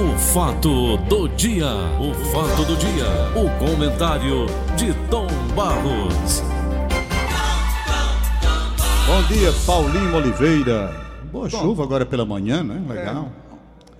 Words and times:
O 0.00 0.16
fato 0.18 0.96
do 1.08 1.28
dia, 1.28 1.66
o 2.00 2.14
fato 2.32 2.64
do 2.64 2.76
dia, 2.76 3.06
o 3.36 3.58
comentário 3.58 4.46
de 4.76 4.94
Tom 5.10 5.26
Barros. 5.54 6.40
Bom 9.06 9.22
dia, 9.28 9.52
Paulinho 9.66 10.14
Oliveira. 10.16 10.94
Boa 11.30 11.48
chuva 11.50 11.82
agora 11.82 12.06
pela 12.06 12.24
manhã, 12.24 12.62
né? 12.62 12.82
Legal. 12.88 13.30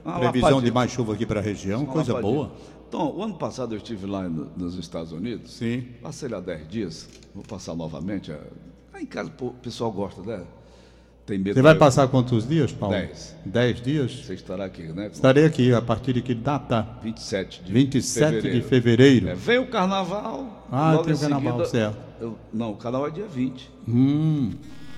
Uma 0.05 0.19
Previsão 0.21 0.49
lapadinha. 0.51 0.63
de 0.63 0.73
mais 0.73 0.91
chuva 0.91 1.13
aqui 1.15 1.27
para 1.27 1.41
a 1.41 1.43
região, 1.43 1.83
Uma 1.83 1.93
coisa 1.93 2.13
lapadinha. 2.15 2.35
boa. 2.35 2.53
Tom, 2.91 3.15
o 3.17 3.23
ano 3.23 3.35
passado 3.35 3.75
eu 3.75 3.79
estive 3.79 4.07
lá 4.07 4.23
no- 4.29 4.49
nos 4.57 4.77
Estados 4.79 5.13
Unidos. 5.13 5.53
Sim. 5.53 5.87
Passei 6.03 6.29
lá 6.29 6.41
10 6.41 6.67
dias. 6.69 7.09
Vou 7.35 7.45
passar 7.45 7.75
novamente. 7.75 8.33
é, 8.33 8.41
Lá 8.93 9.01
em 9.01 9.07
casa 9.07 9.31
o 9.41 9.51
pessoal 9.53 9.93
gosta, 9.93 10.23
né? 10.23 10.43
Tem 11.31 11.39
medo. 11.39 11.55
Você 11.55 11.63
vai 11.63 11.77
passar 11.77 12.09
quantos 12.09 12.49
dias, 12.49 12.73
Paulo? 12.73 12.97
Dez. 12.97 13.37
Dez 13.47 13.81
dias? 13.81 14.25
Você 14.27 14.35
estará 14.35 14.65
aqui, 14.65 14.83
né? 14.83 15.11
Estarei 15.13 15.45
aqui 15.45 15.73
a 15.73 15.81
partir 15.81 16.13
de 16.13 16.23
que 16.23 16.35
data? 16.35 16.85
27 17.05 17.63
de 17.63 17.73
27 17.73 18.51
de 18.51 18.61
fevereiro. 18.63 19.29
É, 19.29 19.35
vem 19.37 19.59
o 19.61 19.69
carnaval. 19.69 20.67
Ah, 20.73 20.99
tem 21.05 21.13
em 21.13 21.17
o 21.17 21.21
carnaval, 21.21 21.53
seguida- 21.53 21.67
certo. 21.69 21.99
eu- 22.21 22.37
não, 22.53 22.73
o 22.73 22.77
carnaval 22.77 23.07
é 23.07 23.11
dia 23.13 23.27
20. 23.29 23.71
Hum. 23.89 24.51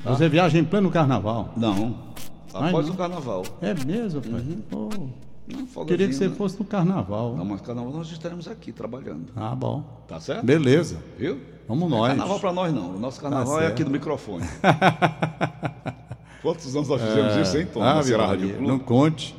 Você 0.05 0.27
viaja 0.27 0.59
em 0.59 0.65
pleno 0.65 0.91
carnaval. 0.91 1.53
Não. 1.55 1.99
Após 2.55 2.89
o 2.89 2.95
carnaval. 2.95 3.45
É 3.61 3.75
mesmo, 3.85 4.23
pai? 4.23 4.43
Pô, 4.71 4.89
Não, 5.47 5.85
queria 5.85 6.09
que 6.09 6.15
você 6.15 6.29
né? 6.29 6.35
fosse 6.35 6.59
no 6.59 6.65
carnaval. 6.65 7.37
Não, 7.37 7.45
mas 7.45 7.61
carnaval 7.61 7.93
nós 7.93 8.11
estaremos 8.11 8.49
aqui 8.49 8.73
trabalhando. 8.73 9.27
Ah, 9.37 9.55
bom. 9.55 9.85
Tá 10.09 10.19
certo? 10.19 10.47
Beleza. 10.47 10.97
Viu? 11.19 11.39
Vamos 11.69 11.85
é 11.93 11.95
nós. 11.95 12.09
carnaval 12.09 12.41
pra 12.41 12.53
nós 12.55 12.73
não. 12.73 12.97
O 12.97 12.99
nosso 12.99 13.21
carnaval 13.21 13.59
Tá 13.59 13.65
é 13.65 13.67
aqui 13.67 13.85
no 13.85 13.91
microfone. 13.91 14.45
Quantos 16.43 16.75
anos 16.75 16.89
nós 16.89 17.01
fizemos 17.01 17.37
isso, 17.37 17.57
hein, 17.57 17.67
Tom? 17.73 17.83
Ah, 17.83 17.95
Na 18.05 18.27
Rádio 18.27 18.51
Clube? 18.51 18.67
não 18.67 18.79
conte. 18.79 19.35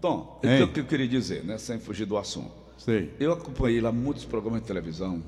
Tom, 0.00 0.40
Hein? 0.42 0.60
é 0.60 0.64
o 0.64 0.68
que 0.72 0.80
eu 0.80 0.84
queria 0.86 1.06
dizer, 1.08 1.44
né? 1.44 1.58
Sem 1.58 1.78
fugir 1.78 2.06
do 2.06 2.16
assunto. 2.16 2.50
Sei. 2.78 3.12
Eu 3.18 3.32
acompanhei 3.32 3.80
lá 3.80 3.92
muitos 3.92 4.24
programas 4.24 4.60
de 4.60 4.66
televisão. 4.66 5.22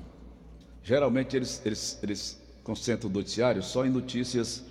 Geralmente 0.82 1.36
eles, 1.36 1.62
eles, 1.64 1.98
eles 2.02 2.40
concentram 2.62 3.08
o 3.10 3.12
noticiário 3.12 3.62
só 3.62 3.84
em 3.84 3.90
notícias 3.90 4.64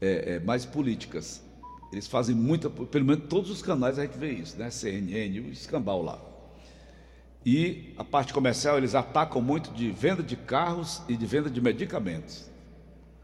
é, 0.00 0.34
é, 0.34 0.40
mais 0.40 0.64
políticas. 0.64 1.42
Eles 1.92 2.06
fazem 2.06 2.34
muita. 2.34 2.68
Pelo 2.70 3.04
menos 3.04 3.24
todos 3.28 3.50
os 3.50 3.60
canais 3.62 3.98
a 3.98 4.02
gente 4.02 4.16
vê 4.18 4.32
isso, 4.32 4.56
né? 4.58 4.70
CNN, 4.70 5.40
o 5.40 5.50
escambau 5.52 6.02
lá. 6.02 6.18
E 7.44 7.92
a 7.98 8.04
parte 8.04 8.32
comercial 8.32 8.78
eles 8.78 8.94
atacam 8.94 9.42
muito 9.42 9.70
de 9.72 9.90
venda 9.90 10.22
de 10.22 10.36
carros 10.36 11.02
e 11.08 11.16
de 11.16 11.26
venda 11.26 11.50
de 11.50 11.60
medicamentos. 11.60 12.50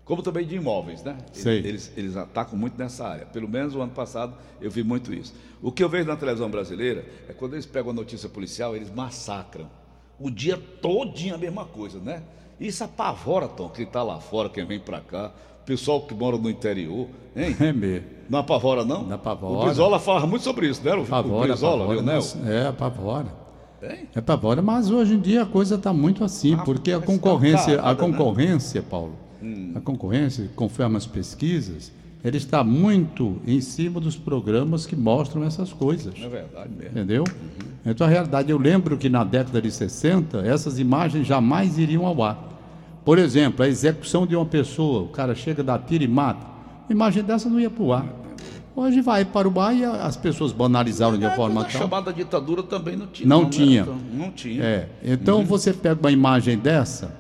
Como 0.09 0.23
também 0.23 0.47
de 0.47 0.57
imóveis, 0.57 1.05
né? 1.05 1.19
Sei. 1.33 1.59
Eles, 1.59 1.93
eles 1.97 2.17
atacam 2.17 2.59
muito 2.59 2.77
nessa 2.79 3.07
área. 3.07 3.27
Pelo 3.27 3.47
menos 3.47 3.75
o 3.77 3.81
ano 3.83 3.93
passado 3.93 4.35
eu 4.61 4.71
vi 4.71 4.83
muito 4.83 5.13
isso. 5.13 5.35
O 5.63 5.71
que 5.71 5.85
eu 5.85 5.89
vejo 5.89 6.09
na 6.09 6.17
televisão 6.17 6.51
brasileira 6.51 7.05
é 7.29 7.33
quando 7.35 7.53
eles 7.53 7.67
pegam 7.67 7.91
a 7.91 7.95
notícia 7.95 8.27
policial, 8.29 8.75
eles 8.75 8.91
massacram. 8.91 9.69
O 10.19 10.31
dia 10.31 10.57
todinho 10.81 11.35
a 11.35 11.39
mesma 11.39 11.67
coisa, 11.67 11.99
né? 12.01 12.23
Isso 12.59 12.83
apavora, 12.83 13.47
Tom, 13.47 13.69
quem 13.69 13.85
está 13.85 14.03
lá 14.03 14.19
fora, 14.19 14.49
quem 14.49 14.65
vem 14.65 14.81
para 14.81 15.01
cá, 15.01 15.31
o 15.63 15.67
pessoal 15.67 16.01
que 16.01 16.15
mora 16.15 16.39
no 16.39 16.49
interior, 16.49 17.07
hein? 17.37 17.55
É 17.61 17.71
mesmo. 17.73 18.07
Não 18.31 18.39
apavora, 18.39 18.85
não? 18.87 19.03
Não 19.05 19.15
apavora. 19.15 19.61
O 19.61 19.65
Brizola 19.67 19.99
fala 20.01 20.27
muito 20.27 20.43
sobre 20.43 20.69
isso, 20.69 20.83
né? 20.83 20.95
O, 20.95 21.01
o 21.01 21.03
Apavora, 21.03 21.49
Brizola, 21.49 21.75
apavora, 21.85 21.97
Leonel. 21.97 22.15
mas- 22.17 22.47
É, 22.49 22.67
apavora. 22.67 23.27
Hein? 23.83 24.09
É 24.15 24.19
apavora, 24.19 24.61
mas 24.63 24.91
hoje 24.91 25.15
em 25.15 25.21
dia 25.21 25.43
a 25.43 25.47
coisa 25.47 25.75
está 25.77 25.93
muito 25.93 26.25
assim, 26.25 26.55
Ah, 26.55 26.63
porque 26.65 26.91
a 26.93 26.99
tá 26.99 27.07
concorrência, 27.07 27.75
a 27.79 27.83
parada, 27.83 28.07
né? 28.09 28.13
concorrência, 28.17 28.83
Paulo, 29.41 29.73
a 29.75 29.81
concorrência, 29.81 30.49
conforme 30.57 30.97
as 30.97 31.07
pesquisas, 31.07 31.93
ele 32.25 32.37
está 32.37 32.65
muito 32.65 33.37
em 33.47 33.61
cima 33.61 34.01
dos 34.01 34.17
programas 34.17 34.85
que 34.87 34.97
mostram 34.97 35.45
essas 35.45 35.73
coisas. 35.73 36.13
É 36.21 36.29
verdade 36.29 36.71
mesmo. 36.77 36.91
Entendeu? 36.91 37.25
Então, 37.87 38.07
a 38.07 38.11
realidade, 38.11 38.51
eu 38.51 38.59
lembro 38.59 38.97
que 38.99 39.09
na 39.09 39.23
década 39.25 39.63
de 39.63 39.71
60, 39.71 40.39
essas 40.39 40.79
imagens 40.79 41.27
jamais 41.27 41.79
iriam 41.79 42.05
ao 42.07 42.23
ar. 42.23 42.47
Por 43.05 43.19
exemplo, 43.19 43.65
a 43.65 43.69
execução 43.69 44.27
de 44.27 44.37
uma 44.37 44.45
pessoa, 44.45 45.03
o 45.05 45.09
cara 45.09 45.35
chega, 45.35 45.63
dá 45.63 45.79
tiro 45.79 46.05
e 46.05 46.09
mata. 46.09 46.45
Uma 46.89 46.93
imagem 46.93 47.23
dessa 47.23 47.49
não 47.49 47.59
ia 47.61 47.71
para 47.71 47.83
o 47.83 47.93
ar. 47.93 48.07
Hoje 48.77 49.01
vai 49.01 49.25
para 49.25 49.49
o 49.49 49.61
ar 49.61 49.75
e 49.75 49.85
a- 49.85 50.05
as 50.05 50.17
pessoas 50.17 50.53
banalizaram 50.53 51.17
de 51.17 51.25
Na 51.25 51.31
forma 51.33 51.63
tal. 51.63 51.71
chamada 51.71 52.13
ditadura 52.13 52.63
também 52.63 52.97
não 52.97 53.07
tinha. 53.07 53.29
Não 53.29 53.41
era 53.43 53.49
tinha. 53.51 53.85
tão- 53.85 53.99
Não 54.15 54.31
tinha. 54.31 54.63
É, 54.63 54.89
então 55.03 55.45
você 55.45 55.73
pega 55.73 55.99
uma 55.99 56.13
imagem 56.13 56.57
dessa, 56.59 57.11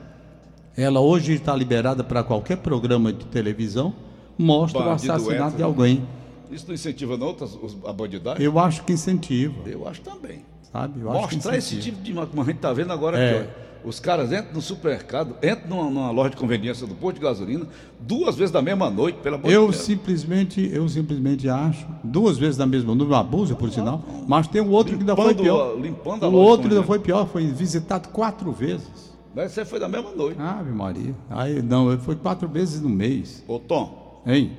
ela 0.83 1.00
hoje 1.00 1.33
está 1.33 1.55
liberada 1.56 2.05
para 2.05 2.22
qualquer 2.22 2.59
programa 2.59 3.12
de 3.12 3.25
televisão, 3.27 3.93
mostra 4.39 4.81
o 4.81 4.84
Bandido 4.84 5.12
assassinato 5.12 5.34
hétero. 5.55 5.56
de 5.56 5.62
alguém. 5.65 6.06
Isso 6.50 6.65
não 6.69 6.75
incentiva 6.75 7.16
não 7.16 7.37
a 7.84 7.93
bandidagem? 7.93 8.43
Eu 8.44 8.59
acho 8.59 8.84
que 8.84 8.93
incentiva, 8.93 9.55
Eu 9.66 9.87
acho 9.89 10.00
também. 10.00 10.41
sabe? 10.72 11.00
Eu 11.00 11.11
Mostrar 11.11 11.56
esse 11.59 11.77
tipo 11.81 12.00
de... 12.00 12.12
Como 12.12 12.41
a 12.41 12.44
gente 12.44 12.56
está 12.56 12.72
vendo 12.72 12.93
agora 12.93 13.19
É. 13.19 13.41
aqui, 13.41 13.49
ó. 13.65 13.89
Os 13.89 14.00
caras 14.00 14.33
entram 14.33 14.55
no 14.55 14.61
supermercado, 14.61 15.37
entram 15.43 15.69
numa, 15.69 15.91
numa 15.91 16.11
loja 16.11 16.31
de 16.31 16.37
conveniência 16.37 16.87
do 16.87 16.95
posto 16.95 17.16
de 17.16 17.22
gasolina, 17.22 17.66
duas 18.00 18.34
vezes 18.37 18.53
na 18.53 18.60
mesma 18.60 18.91
noite, 18.91 19.19
pela 19.22 19.39
Eu 19.45 19.72
simplesmente, 19.72 20.69
eu 20.72 20.89
simplesmente 20.89 21.49
acho, 21.49 21.87
duas 22.03 22.37
vezes 22.39 22.56
na 22.59 22.66
mesma, 22.66 22.95
não 22.95 23.12
abusa 23.15 23.55
por 23.55 23.71
sinal, 23.71 24.03
mas 24.27 24.49
tem 24.49 24.60
um 24.60 24.71
outro 24.71 24.95
que 24.95 25.00
ainda 25.00 25.15
foi 25.15 25.28
Limpando 25.28 25.43
pior. 25.45 25.81
limpando 25.81 26.25
a 26.25 26.28
o 26.28 26.33
loja 26.33 26.50
outro 26.50 26.69
ainda 26.71 26.83
foi 26.83 26.99
pior, 26.99 27.27
foi 27.28 27.47
visitado 27.47 28.09
quatro 28.09 28.50
vezes. 28.53 29.16
Mas 29.38 29.53
você 29.53 29.65
foi 29.65 29.78
na 29.78 29.87
mesma 29.87 30.10
noite. 30.10 30.41
Ave 30.41 30.72
Maria. 30.72 31.15
Aí, 31.31 31.62
não, 31.62 31.97
foi 32.00 32.16
quatro 32.16 32.49
vezes 32.49 32.81
no 32.81 32.88
mês. 32.88 33.44
Ô 33.47 33.60
Tom, 33.60 34.21
Hein? 34.26 34.50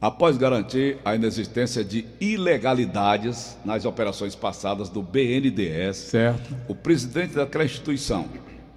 após 0.00 0.38
garantir 0.38 0.96
a 1.04 1.14
inexistência 1.14 1.84
de 1.84 2.06
ilegalidades 2.18 3.58
nas 3.62 3.84
operações 3.84 4.34
passadas 4.34 4.88
do 4.88 5.02
BNDES, 5.02 5.96
Certo. 5.98 6.56
O 6.66 6.74
presidente 6.74 7.34
daquela 7.34 7.62
instituição, 7.66 8.26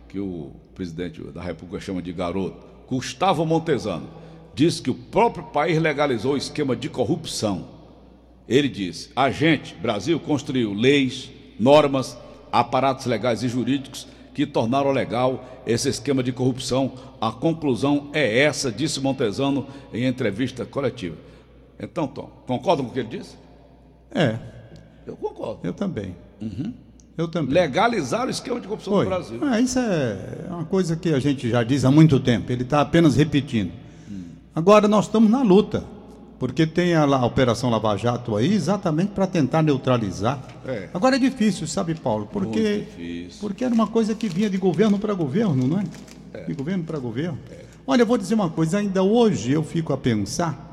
que 0.09 0.19
o 0.19 0.51
presidente 0.75 1.21
da 1.23 1.41
República 1.41 1.79
chama 1.79 2.01
de 2.01 2.11
garoto, 2.11 2.57
Gustavo 2.89 3.45
Montezano, 3.45 4.09
disse 4.53 4.81
que 4.81 4.89
o 4.89 4.95
próprio 4.95 5.45
país 5.45 5.81
legalizou 5.81 6.33
o 6.33 6.37
esquema 6.37 6.75
de 6.75 6.89
corrupção. 6.89 7.69
Ele 8.45 8.67
disse: 8.67 9.09
a 9.15 9.31
gente, 9.31 9.73
Brasil, 9.75 10.19
construiu 10.19 10.73
leis, 10.73 11.31
normas, 11.57 12.17
aparatos 12.51 13.05
legais 13.05 13.41
e 13.41 13.47
jurídicos 13.47 14.16
que 14.37 14.45
tornaram 14.45 14.91
legal 14.91 15.63
esse 15.65 15.89
esquema 15.89 16.21
de 16.21 16.31
corrupção. 16.31 16.91
A 17.19 17.31
conclusão 17.31 18.11
é 18.13 18.41
essa, 18.41 18.71
disse 18.71 18.99
Montezano 19.01 19.65
em 19.91 20.05
entrevista 20.05 20.63
coletiva. 20.63 21.15
Então, 21.79 22.05
Tom, 22.05 22.29
concorda 22.45 22.83
com 22.83 22.89
o 22.89 22.91
que 22.93 22.99
ele 22.99 23.17
disse? 23.17 23.35
É, 24.13 24.37
Eu 25.07 25.15
concordo. 25.15 25.61
eu 25.63 25.73
também. 25.73 26.15
Eu 27.17 27.27
também. 27.27 27.51
Legalizar 27.51 28.27
o 28.27 28.29
esquema 28.29 28.61
de 28.61 28.67
corrupção 28.67 28.93
Foi. 28.93 29.05
no 29.05 29.09
Brasil. 29.09 29.39
Ah, 29.41 29.59
isso 29.59 29.79
é 29.79 30.45
uma 30.51 30.65
coisa 30.65 30.95
que 30.95 31.09
a 31.11 31.19
gente 31.19 31.49
já 31.49 31.63
diz 31.63 31.83
há 31.83 31.89
muito 31.89 32.19
tempo, 32.19 32.51
ele 32.51 32.61
está 32.61 32.81
apenas 32.81 33.15
repetindo. 33.15 33.71
Agora 34.53 34.87
nós 34.87 35.05
estamos 35.05 35.31
na 35.31 35.41
luta, 35.41 35.83
porque 36.39 36.67
tem 36.67 36.93
a, 36.93 37.03
a 37.03 37.25
Operação 37.25 37.69
Lava 37.69 37.95
Jato 37.97 38.35
aí 38.35 38.53
exatamente 38.53 39.11
para 39.11 39.25
tentar 39.25 39.61
neutralizar. 39.63 40.41
É. 40.65 40.89
Agora 40.93 41.15
é 41.15 41.19
difícil, 41.19 41.65
sabe, 41.67 41.95
Paulo? 41.95 42.27
Porque, 42.31 42.59
Muito 42.59 42.97
difícil. 42.97 43.39
porque 43.41 43.63
era 43.65 43.73
uma 43.73 43.87
coisa 43.87 44.13
que 44.13 44.29
vinha 44.29 44.49
de 44.49 44.57
governo 44.57 44.99
para 44.99 45.13
governo, 45.13 45.67
não 45.67 45.79
é? 45.79 46.45
De 46.45 46.53
governo 46.53 46.83
para 46.83 46.99
governo. 46.99 47.39
Olha, 47.85 48.01
eu 48.01 48.05
vou 48.05 48.17
dizer 48.17 48.35
uma 48.35 48.49
coisa, 48.49 48.77
ainda 48.77 49.01
hoje 49.01 49.51
eu 49.51 49.63
fico 49.63 49.93
a 49.93 49.97
pensar, 49.97 50.65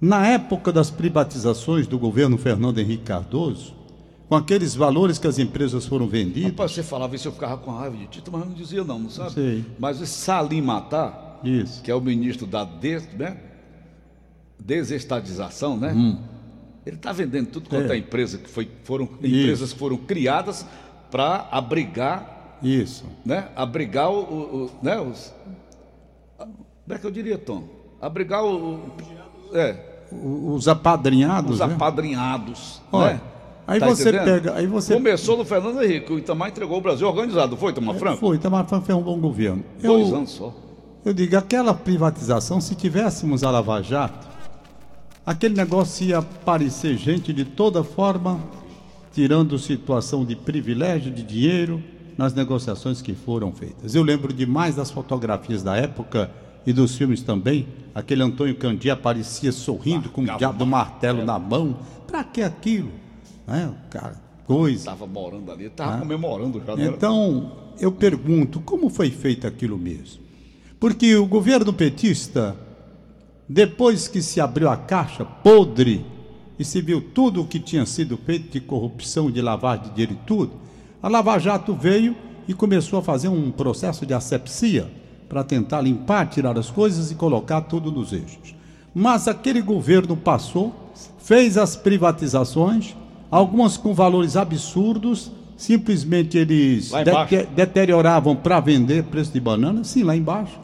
na 0.00 0.26
época 0.26 0.72
das 0.72 0.90
privatizações 0.90 1.86
do 1.86 1.98
governo 1.98 2.36
Fernando 2.36 2.78
Henrique 2.78 3.04
Cardoso, 3.04 3.74
com 4.28 4.34
aqueles 4.34 4.74
valores 4.74 5.18
que 5.18 5.26
as 5.26 5.38
empresas 5.38 5.86
foram 5.86 6.08
vendidas, 6.08 6.50
Rapaz, 6.50 6.72
você 6.72 6.82
falava 6.82 7.14
isso, 7.14 7.28
eu 7.28 7.32
ficava 7.32 7.58
com 7.58 7.70
raiva 7.70 7.96
de 7.96 8.06
Tito, 8.06 8.32
mas 8.32 8.40
eu 8.40 8.48
não 8.48 8.54
dizia 8.54 8.82
não, 8.82 8.98
não 8.98 9.10
sabe? 9.10 9.32
Sei. 9.32 9.64
Mas 9.78 10.00
esse 10.00 10.12
Salim 10.14 10.62
Matar, 10.62 11.38
isso. 11.44 11.82
que 11.82 11.90
é 11.90 11.94
o 11.94 12.00
ministro 12.00 12.46
da 12.46 12.64
des, 12.64 13.06
né? 13.12 13.36
Desestatização, 14.64 15.76
né? 15.76 15.94
Ele 16.86 16.96
está 16.96 17.12
vendendo 17.12 17.46
tudo 17.48 17.68
quanto 17.68 17.88
Hum. 17.88 17.92
É. 17.92 17.96
é 17.96 17.98
empresa 17.98 18.38
que 18.38 18.48
foi, 18.48 18.68
foram 18.82 19.08
empresas 19.22 19.72
que 19.72 19.78
foram 19.78 19.96
criadas 19.96 20.66
para 21.10 21.46
abrigar, 21.50 22.58
Isso. 22.62 23.04
né? 23.24 23.48
Abrigar 23.54 24.10
o, 24.10 24.16
o- 24.18 24.64
o- 24.64 24.70
né? 24.82 24.98
Os, 25.00 25.32
como 26.38 26.54
é 26.90 26.98
que 26.98 27.06
eu 27.06 27.10
diria, 27.10 27.38
Tom? 27.38 27.64
Abrigar 28.00 28.44
o, 28.44 28.74
o- 28.74 28.90
é, 29.56 29.76
Os 30.12 30.68
apadrinhados. 30.68 31.52
os 31.60 31.66
né? 31.66 31.74
apadrinhados, 31.74 32.82
Olha, 32.92 33.14
né? 33.14 33.20
aí 33.66 33.80
Tá 33.80 33.86
você 33.86 34.02
entendendo? 34.10 34.24
pega- 34.24 34.54
aí 34.54 34.66
você- 34.66 34.94
Começou 34.94 35.36
no 35.38 35.44
Fernando 35.44 35.82
Henrique, 35.82 36.12
o 36.12 36.18
Itamar 36.18 36.50
entregou 36.50 36.76
o 36.78 36.80
Brasil 36.80 37.06
organizado, 37.08 37.56
foi, 37.56 37.72
Itamar 37.72 37.94
Franco? 37.96 38.18
Foi, 38.18 38.36
Itamar 38.36 38.66
Franco 38.66 38.84
foi 38.86 38.94
um 38.94 39.02
bom 39.02 39.18
governo. 39.18 39.64
Dois 39.82 40.08
Eu, 40.10 40.16
anos 40.16 40.30
só. 40.32 40.52
eu 41.04 41.14
digo, 41.14 41.36
aquela 41.36 41.72
privatização, 41.72 42.60
se 42.60 42.74
tivéssemos 42.74 43.42
a 43.42 43.50
Lava 43.50 43.80
Jato, 43.82 44.33
aquele 45.24 45.54
negócio 45.54 46.06
ia 46.06 46.18
aparecer 46.18 46.96
gente 46.96 47.32
de 47.32 47.44
toda 47.44 47.82
forma, 47.84 48.40
tirando 49.12 49.58
situação 49.58 50.24
de 50.24 50.34
privilégio, 50.36 51.12
de 51.12 51.22
dinheiro, 51.22 51.82
nas 52.16 52.32
negociações 52.34 53.02
que 53.02 53.14
foram 53.14 53.52
feitas. 53.52 53.94
Eu 53.94 54.02
lembro 54.02 54.32
demais 54.32 54.76
das 54.76 54.90
fotografias 54.90 55.62
da 55.62 55.76
época 55.76 56.30
e 56.66 56.72
dos 56.72 56.96
filmes 56.96 57.22
também. 57.22 57.66
Aquele 57.94 58.22
Antônio 58.22 58.54
Candia 58.56 58.92
aparecia 58.92 59.52
sorrindo 59.52 60.08
com 60.08 60.22
o 60.22 60.24
diabo 60.24 60.58
do 60.58 60.66
martelo 60.66 61.24
na 61.24 61.38
mão. 61.38 61.76
Para 62.06 62.22
que 62.24 62.42
aquilo? 62.42 62.90
né? 63.46 63.72
Cara, 63.90 64.14
coisa. 64.46 64.78
Estava 64.78 65.06
morando 65.06 65.50
ali, 65.50 65.66
estava 65.66 65.98
comemorando 65.98 66.62
já. 66.64 66.76
né? 66.76 66.86
Então, 66.86 67.52
eu 67.80 67.90
pergunto, 67.92 68.60
como 68.60 68.88
foi 68.88 69.10
feito 69.10 69.46
aquilo 69.46 69.76
mesmo? 69.76 70.22
Porque 70.78 71.14
o 71.16 71.26
governo 71.26 71.72
petista, 71.72 72.56
depois 73.48 74.08
que 74.08 74.22
se 74.22 74.40
abriu 74.40 74.68
a 74.68 74.76
caixa 74.76 75.24
podre 75.24 76.04
e 76.58 76.64
se 76.64 76.80
viu 76.80 77.00
tudo 77.00 77.42
o 77.42 77.46
que 77.46 77.58
tinha 77.58 77.84
sido 77.84 78.16
feito 78.16 78.50
de 78.52 78.60
corrupção, 78.60 79.30
de 79.30 79.40
lavagem 79.42 79.84
de 79.84 79.90
dinheiro 79.90 80.12
e 80.12 80.26
tudo, 80.26 80.52
a 81.02 81.08
Lava 81.08 81.38
Jato 81.38 81.74
veio 81.74 82.16
e 82.48 82.54
começou 82.54 82.98
a 82.98 83.02
fazer 83.02 83.28
um 83.28 83.50
processo 83.50 84.06
de 84.06 84.14
asepsia 84.14 84.90
para 85.28 85.42
tentar 85.44 85.80
limpar, 85.80 86.28
tirar 86.28 86.56
as 86.58 86.70
coisas 86.70 87.10
e 87.10 87.14
colocar 87.14 87.62
tudo 87.62 87.90
nos 87.90 88.12
eixos. 88.12 88.54
Mas 88.94 89.26
aquele 89.26 89.60
governo 89.60 90.16
passou, 90.16 90.72
fez 91.18 91.58
as 91.58 91.74
privatizações, 91.74 92.94
algumas 93.30 93.76
com 93.76 93.92
valores 93.92 94.36
absurdos, 94.36 95.32
simplesmente 95.56 96.38
eles 96.38 96.92
dete- 97.28 97.48
deterioravam 97.54 98.36
para 98.36 98.60
vender 98.60 99.04
preço 99.04 99.32
de 99.32 99.40
banana, 99.40 99.82
sim, 99.82 100.02
lá 100.04 100.16
embaixo. 100.16 100.58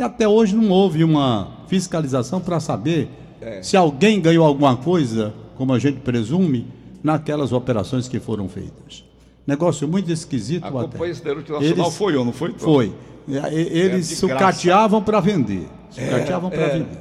E 0.00 0.02
até 0.02 0.26
hoje 0.26 0.56
não 0.56 0.70
houve 0.70 1.04
uma 1.04 1.48
fiscalização 1.66 2.40
para 2.40 2.58
saber 2.58 3.10
É. 3.38 3.62
se 3.62 3.76
alguém 3.76 4.18
ganhou 4.18 4.46
alguma 4.46 4.74
coisa, 4.74 5.34
como 5.58 5.74
a 5.74 5.78
gente 5.78 6.00
presume, 6.00 6.66
naquelas 7.04 7.52
operações 7.52 8.08
que 8.08 8.18
foram 8.18 8.48
feitas. 8.48 9.04
Negócio 9.46 9.86
muito 9.86 10.10
esquisito 10.10 10.64
A 10.64 10.68
até. 10.68 10.78
Companhia 10.92 11.14
Siderúrgica 11.14 11.52
Nacional 11.52 11.84
Eles- 11.84 11.96
foi 11.98 12.16
ou 12.16 12.24
não 12.24 12.32
foi? 12.32 12.54
Foi. 12.56 12.92
E- 13.28 13.34
Eles 13.78 14.10
É 14.10 14.14
sucateavam 14.16 15.02
para 15.02 15.20
vender. 15.20 15.68
Sucateavam 15.90 16.48
para 16.48 16.62
é. 16.62 16.68
vender. 16.78 16.98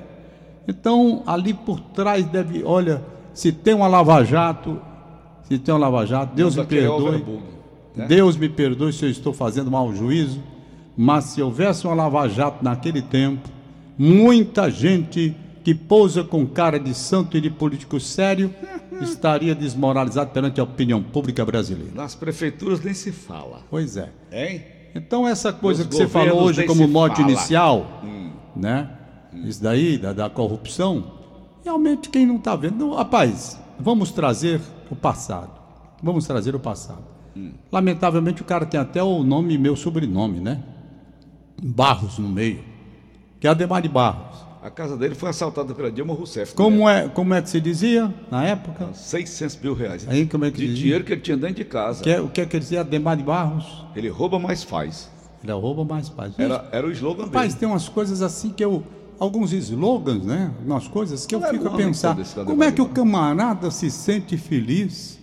Então, 0.68 1.24
ali 1.26 1.54
por 1.54 1.80
trás 1.80 2.26
deve. 2.26 2.64
Olha, 2.66 3.02
se 3.34 3.54
tem 3.54 3.74
uma 3.74 3.88
lava-jato, 3.88 4.78
se 5.48 5.58
tem 5.58 5.74
uma 5.74 5.80
lava-jato, 5.88 6.36
Deus 6.36 6.54
me 6.54 6.62
daquele 6.64 6.82
perdoe. 6.82 7.24
Né? 7.96 8.08
Deus 8.08 8.36
me 8.36 8.50
perdoe 8.50 8.92
se 8.92 9.06
eu 9.06 9.10
estou 9.10 9.32
fazendo 9.32 9.72
mau 9.72 9.96
juízo, 9.96 10.42
mas 11.02 11.24
se 11.24 11.42
houvesse 11.42 11.88
uma 11.88 11.94
lava-jato 11.94 12.62
naquele 12.62 13.02
tempo, 13.02 13.48
muita 13.98 14.70
gente 14.70 15.34
que 15.64 15.74
pousa 15.74 16.26
com 16.26 16.46
cara 16.46 16.78
de 16.78 16.94
santo 16.94 17.38
e 17.38 17.42
de 17.42 17.50
político 17.50 18.02
sério 18.02 18.54
estaria 19.00 19.56
desmoralizado 19.56 20.32
perante 20.32 20.60
a 20.60 20.64
opinião 20.66 21.02
pública 21.02 21.46
brasileira. 21.46 21.94
Nas 21.96 22.16
prefeituras 22.16 22.82
nem 22.82 22.94
se 22.94 23.14
fala. 23.14 23.62
Pois 23.70 23.96
é. 23.96 24.10
Hein? 24.30 24.62
Então 24.94 25.26
essa 25.26 25.54
coisa 25.54 25.86
Nos 25.86 25.90
que 25.90 26.04
você 26.04 26.10
falou 26.10 26.44
hoje 26.44 26.66
como 26.66 26.86
mote 26.86 27.16
fala. 27.16 27.28
Hum. 27.28 27.32
inicial, 27.32 28.02
né? 28.54 28.90
Isso 29.46 29.64
daí, 29.64 29.98
da, 29.98 30.12
da 30.12 30.30
corrupção, 30.30 31.14
realmente 31.64 32.10
quem 32.10 32.26
não 32.26 32.36
está 32.36 32.58
vendo. 32.58 32.76
Não, 32.76 32.94
rapaz, 32.94 33.58
vamos 33.80 34.12
trazer 34.12 34.60
o 34.92 34.98
passado. 34.98 35.52
Vamos 36.04 36.28
trazer 36.28 36.56
o 36.56 36.60
passado. 36.60 37.06
Hum. 37.38 37.54
Lamentavelmente 37.72 38.42
o 38.42 38.46
cara 38.46 38.66
tem 38.66 38.78
até 38.78 39.02
o 39.02 39.24
nome, 39.24 39.58
meu 39.58 39.78
sobrenome, 39.78 40.42
né? 40.42 40.62
Barros 41.62 42.18
no 42.18 42.28
meio. 42.30 42.60
Que 43.40 43.48
é 43.48 43.50
Ademar 43.50 43.82
de 43.82 43.90
Barros. 43.90 44.48
A 44.62 44.70
casa 44.70 44.98
dele 44.98 45.16
foi 45.16 45.30
assaltada 45.30 45.74
pela 45.74 45.90
Dilma 45.90 46.14
Rousseff. 46.14 46.54
Como 46.54 46.88
é, 46.90 47.08
como 47.08 47.34
é 47.34 47.42
que 47.42 47.50
se 47.50 47.62
dizia 47.62 48.14
na 48.30 48.44
época? 48.44 48.90
600 48.94 49.58
mil 49.62 49.74
reais. 49.74 50.06
Aí 50.08 50.26
como 50.26 50.44
é 50.44 50.52
que 50.52 50.58
de 50.58 50.68
dizia? 50.68 50.82
dinheiro 50.82 51.04
que 51.06 51.14
ele 51.14 51.22
tinha 51.22 51.38
dentro 51.38 51.56
de 51.56 51.64
casa. 51.66 52.04
Que 52.04 52.10
é- 52.10 52.20
o 52.20 52.28
que 52.28 52.42
é 52.42 52.46
que 52.46 52.58
ele 52.58 52.64
dizia? 52.64 52.82
Ademar 52.82 53.16
de 53.16 53.24
Barros? 53.24 53.86
Ele 53.96 54.10
rouba, 54.10 54.38
mas 54.38 54.64
faz. 54.64 55.10
Ele 55.42 55.54
rouba 55.54 55.86
mais 55.86 56.10
paz. 56.10 56.34
Era, 56.38 56.68
era 56.74 56.86
o 56.86 56.92
slogan 56.92 57.30
dele. 57.30 57.54
tem 57.54 57.70
umas 57.70 57.88
coisas 57.88 58.22
assim 58.22 58.50
que 58.50 58.64
eu. 58.64 58.84
Alguns 59.18 59.54
slogans, 59.54 60.24
né? 60.26 60.52
Algumas 60.60 60.88
coisas 60.90 61.26
que 61.26 61.34
eu 61.36 61.40
Não 61.40 61.48
é 61.48 61.52
fico 61.52 61.68
a 61.68 61.72
pensar. 61.72 62.18
Como 62.46 62.62
é 62.64 62.72
que 62.72 62.82
o 62.82 62.90
camarada 62.90 63.72
se 63.72 63.90
sente 63.90 64.36
feliz? 64.38 65.18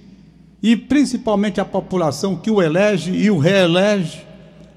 E 0.63 0.75
principalmente 0.75 1.61
a 1.61 1.65
população 1.67 2.37
que 2.37 2.51
o 2.51 2.63
elege 2.63 3.13
e 3.13 3.31
o 3.31 3.39
reelege 3.39 4.23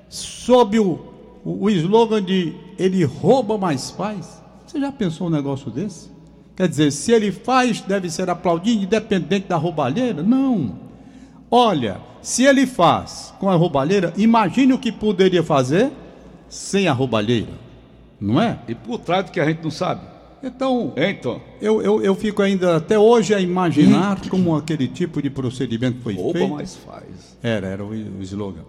sob 0.09 0.77
o, 0.79 1.08
o, 1.43 1.65
o 1.65 1.69
slogan 1.69 2.21
de 2.23 2.53
ele 2.77 3.03
rouba, 3.03 3.57
mas 3.57 3.91
faz. 3.91 4.41
Você 4.65 4.79
já 4.79 4.91
pensou 4.91 5.27
um 5.27 5.29
negócio 5.29 5.71
desse? 5.71 6.09
Quer 6.55 6.67
dizer, 6.67 6.91
se 6.91 7.11
ele 7.11 7.31
faz, 7.31 7.81
deve 7.81 8.09
ser 8.09 8.29
aplaudido, 8.29 8.83
independente 8.83 9.47
da 9.47 9.55
roubalheira? 9.55 10.21
Não. 10.21 10.77
Olha, 11.49 12.01
se 12.21 12.43
ele 12.43 12.67
faz 12.67 13.33
com 13.39 13.49
a 13.49 13.55
roubalheira, 13.55 14.13
imagine 14.17 14.73
o 14.73 14.77
que 14.77 14.91
poderia 14.91 15.41
fazer 15.41 15.91
sem 16.49 16.87
a 16.87 16.93
roubalheira. 16.93 17.53
Não 18.19 18.41
é? 18.41 18.59
E 18.67 18.75
por 18.75 18.99
trás 18.99 19.25
do 19.25 19.31
que 19.31 19.39
a 19.39 19.45
gente 19.45 19.63
não 19.63 19.71
sabe. 19.71 20.01
Então, 20.43 20.93
Tom? 21.21 21.41
eu, 21.61 21.81
eu, 21.81 22.01
eu 22.01 22.15
fico 22.15 22.41
ainda 22.41 22.77
até 22.77 22.97
hoje 22.97 23.33
a 23.33 23.39
imaginar 23.39 24.21
como 24.29 24.55
aquele 24.55 24.87
tipo 24.87 25.21
de 25.21 25.29
procedimento 25.29 25.99
foi 26.01 26.15
Rouba, 26.15 26.39
feito. 26.39 26.53
mas 26.53 26.75
faz. 26.77 27.37
Era, 27.43 27.67
era 27.67 27.83
o, 27.83 27.89
o 27.89 28.21
slogan. 28.21 28.63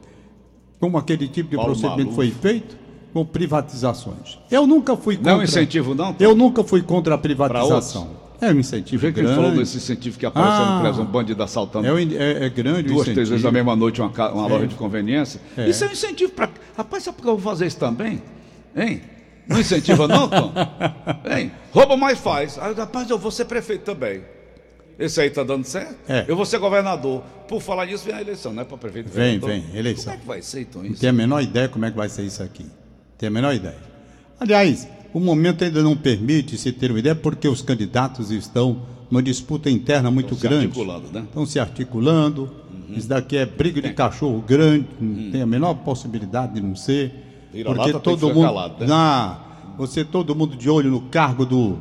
Como 0.80 0.96
aquele 0.96 1.28
tipo 1.28 1.50
de 1.50 1.56
Paulo 1.56 1.72
procedimento 1.72 2.10
Maluf. 2.12 2.16
foi 2.16 2.30
feito 2.30 2.76
com 3.12 3.24
privatizações. 3.24 4.38
Eu 4.50 4.66
nunca 4.66 4.96
fui 4.96 5.16
contra. 5.16 5.32
Não 5.32 5.38
é 5.38 5.42
um 5.42 5.44
incentivo, 5.44 5.94
não? 5.94 6.12
Tom? 6.14 6.24
Eu 6.24 6.34
nunca 6.34 6.64
fui 6.64 6.80
contra 6.82 7.14
a 7.14 7.18
privatização. 7.18 8.08
É 8.40 8.50
um 8.50 8.58
incentivo 8.58 9.02
jeito 9.02 9.12
que 9.14 9.20
ele 9.20 9.26
grande. 9.26 9.42
falou 9.42 9.58
desse 9.58 9.76
incentivo 9.76 10.18
que 10.18 10.24
apareceu 10.24 10.64
Ah. 10.64 10.76
no 10.76 10.80
preso, 10.80 11.02
um 11.02 11.04
bandido 11.04 11.42
assaltando 11.42 11.86
É, 11.86 12.02
é- 12.02 12.46
é 12.46 12.48
grande 12.48 12.84
duas, 12.88 13.04
três 13.04 13.28
vezes 13.28 13.44
na 13.44 13.52
mesma 13.52 13.76
noite 13.76 14.00
uma, 14.00 14.08
uma 14.32 14.46
loja 14.46 14.66
de 14.66 14.74
conveniência. 14.76 15.38
É. 15.58 15.68
Isso 15.68 15.84
é 15.84 15.88
um 15.88 15.92
incentivo 15.92 16.32
para. 16.32 16.48
Rapaz, 16.74 17.02
sabe 17.02 17.18
por 17.18 17.22
que 17.24 17.28
eu 17.28 17.36
vou 17.36 17.52
fazer 17.52 17.66
isso 17.66 17.76
também? 17.78 18.22
Hein? 18.74 19.02
Não 19.46 19.60
incentiva, 19.60 20.08
não, 20.08 20.26
Tom? 20.28 20.52
Hein? 21.28 21.50
Rouba, 21.72 21.96
mas 21.98 22.18
faz. 22.18 22.58
Aí, 22.58 22.72
rapaz, 22.72 23.10
eu 23.10 23.18
vou 23.18 23.30
ser 23.30 23.44
prefeito 23.44 23.82
também. 23.84 24.22
Esse 25.00 25.20
aí 25.20 25.30
tá 25.30 25.42
dando 25.42 25.64
certo? 25.64 25.96
É. 26.08 26.26
Eu 26.28 26.36
vou 26.36 26.44
ser 26.44 26.58
governador. 26.58 27.22
Por 27.48 27.60
falar 27.62 27.86
nisso, 27.86 28.04
vem 28.04 28.14
a 28.14 28.20
eleição, 28.20 28.52
não 28.52 28.62
é 28.62 28.64
para 28.64 28.76
prefeito 28.76 29.08
Vem, 29.08 29.38
vereador. 29.40 29.48
vem, 29.48 29.64
eleição. 29.78 30.04
Como 30.04 30.14
é 30.16 30.18
que 30.20 30.26
vai 30.26 30.42
ser, 30.42 30.60
então, 30.60 30.82
Não 30.82 30.90
isso? 30.90 31.00
tem 31.00 31.08
a 31.08 31.12
menor 31.12 31.42
ideia 31.42 31.68
como 31.68 31.84
é 31.86 31.90
que 31.90 31.96
vai 31.96 32.08
ser 32.08 32.22
isso 32.22 32.42
aqui. 32.42 32.66
Tem 33.16 33.28
a 33.28 33.30
menor 33.30 33.54
ideia. 33.54 33.78
Aliás, 34.38 34.86
o 35.12 35.18
momento 35.18 35.64
ainda 35.64 35.82
não 35.82 35.96
permite 35.96 36.56
se 36.58 36.70
ter 36.70 36.90
uma 36.90 36.98
ideia, 37.00 37.14
porque 37.16 37.48
os 37.48 37.62
candidatos 37.62 38.30
estão 38.30 38.82
numa 39.10 39.22
disputa 39.22 39.68
interna 39.70 40.10
muito 40.10 40.34
Estão 40.34 40.38
se 40.38 40.48
grande. 40.48 40.66
articulando, 40.66 41.06
né? 41.12 41.24
Estão 41.26 41.46
se 41.46 41.58
articulando. 41.58 42.50
Isso 42.90 43.08
daqui 43.08 43.36
é 43.36 43.46
briga 43.46 43.80
de 43.80 43.92
cachorro 43.94 44.40
grande, 44.46 44.86
não 45.00 45.30
tem 45.30 45.42
a 45.42 45.46
menor 45.46 45.74
possibilidade 45.74 46.54
de 46.54 46.60
não 46.60 46.74
ser. 46.76 47.12
Vira-lata 47.52 47.92
porque 47.92 48.00
todo 48.16 48.34
mundo. 48.34 48.44
calado, 48.46 48.80
né? 48.80 48.86
Na, 48.86 49.40
você 49.78 50.04
todo 50.04 50.34
mundo 50.34 50.56
de 50.56 50.68
olho 50.68 50.90
no 50.90 51.00
cargo 51.02 51.46
do, 51.46 51.78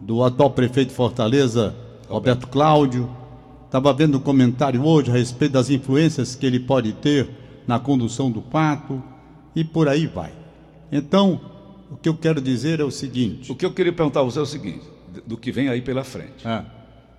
do 0.00 0.22
atual 0.24 0.50
prefeito 0.50 0.88
de 0.88 0.94
Fortaleza, 0.94 1.74
Roberto 2.08 2.46
Cláudio. 2.48 3.08
Estava 3.66 3.92
vendo 3.92 4.18
um 4.18 4.20
comentário 4.20 4.84
hoje 4.84 5.10
a 5.10 5.14
respeito 5.14 5.52
das 5.52 5.68
influências 5.68 6.34
que 6.36 6.46
ele 6.46 6.60
pode 6.60 6.92
ter 6.92 7.28
na 7.66 7.80
condução 7.80 8.30
do 8.30 8.40
pato 8.40 9.02
e 9.54 9.64
por 9.64 9.88
aí 9.88 10.06
vai. 10.06 10.32
Então, 10.92 11.40
o 11.90 11.96
que 11.96 12.08
eu 12.08 12.14
quero 12.16 12.40
dizer 12.40 12.78
é 12.78 12.84
o 12.84 12.90
seguinte: 12.90 13.50
O 13.50 13.56
que 13.56 13.66
eu 13.66 13.72
queria 13.72 13.92
perguntar 13.92 14.20
a 14.20 14.22
você 14.22 14.38
é 14.38 14.42
o 14.42 14.46
seguinte: 14.46 14.84
do 15.26 15.36
que 15.36 15.50
vem 15.50 15.68
aí 15.68 15.82
pela 15.82 16.04
frente. 16.04 16.46
ah, 16.46 16.64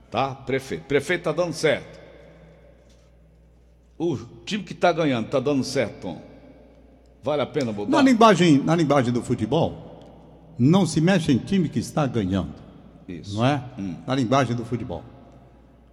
Tá? 0.09 0.33
Prefeito. 0.33 0.83
Prefeito 0.83 1.23
tá 1.23 1.31
dando 1.33 1.51
certo. 1.53 1.99
O 3.97 4.15
time 4.45 4.63
que 4.63 4.73
tá 4.73 4.91
ganhando 4.91 5.27
tá 5.27 5.39
dando 5.39 5.63
certo, 5.63 6.01
Tom. 6.01 6.21
Vale 7.23 7.41
a 7.41 7.45
pena 7.45 7.71
mudar? 7.71 7.89
na, 7.97 8.01
linguagem, 8.01 8.61
na 8.63 8.75
linguagem 8.75 9.11
do 9.11 9.21
futebol, 9.21 10.53
não 10.59 10.85
se 10.85 11.01
mexe 11.01 11.31
em 11.31 11.37
time 11.37 11.67
que 11.67 11.79
está 11.79 12.05
ganhando. 12.05 12.64
Isso. 13.07 13.35
não 13.35 13.45
é? 13.45 13.63
Na 14.07 14.15
linguagem 14.15 14.55
do 14.55 14.65
futebol. 14.65 15.03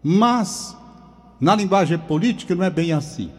Mas 0.02 0.76
na 1.40 1.54
linguagem 1.54 1.99
política 1.99 2.54
não 2.54 2.64
é 2.64 2.71
bem 2.71 2.92
assim. 2.92 3.31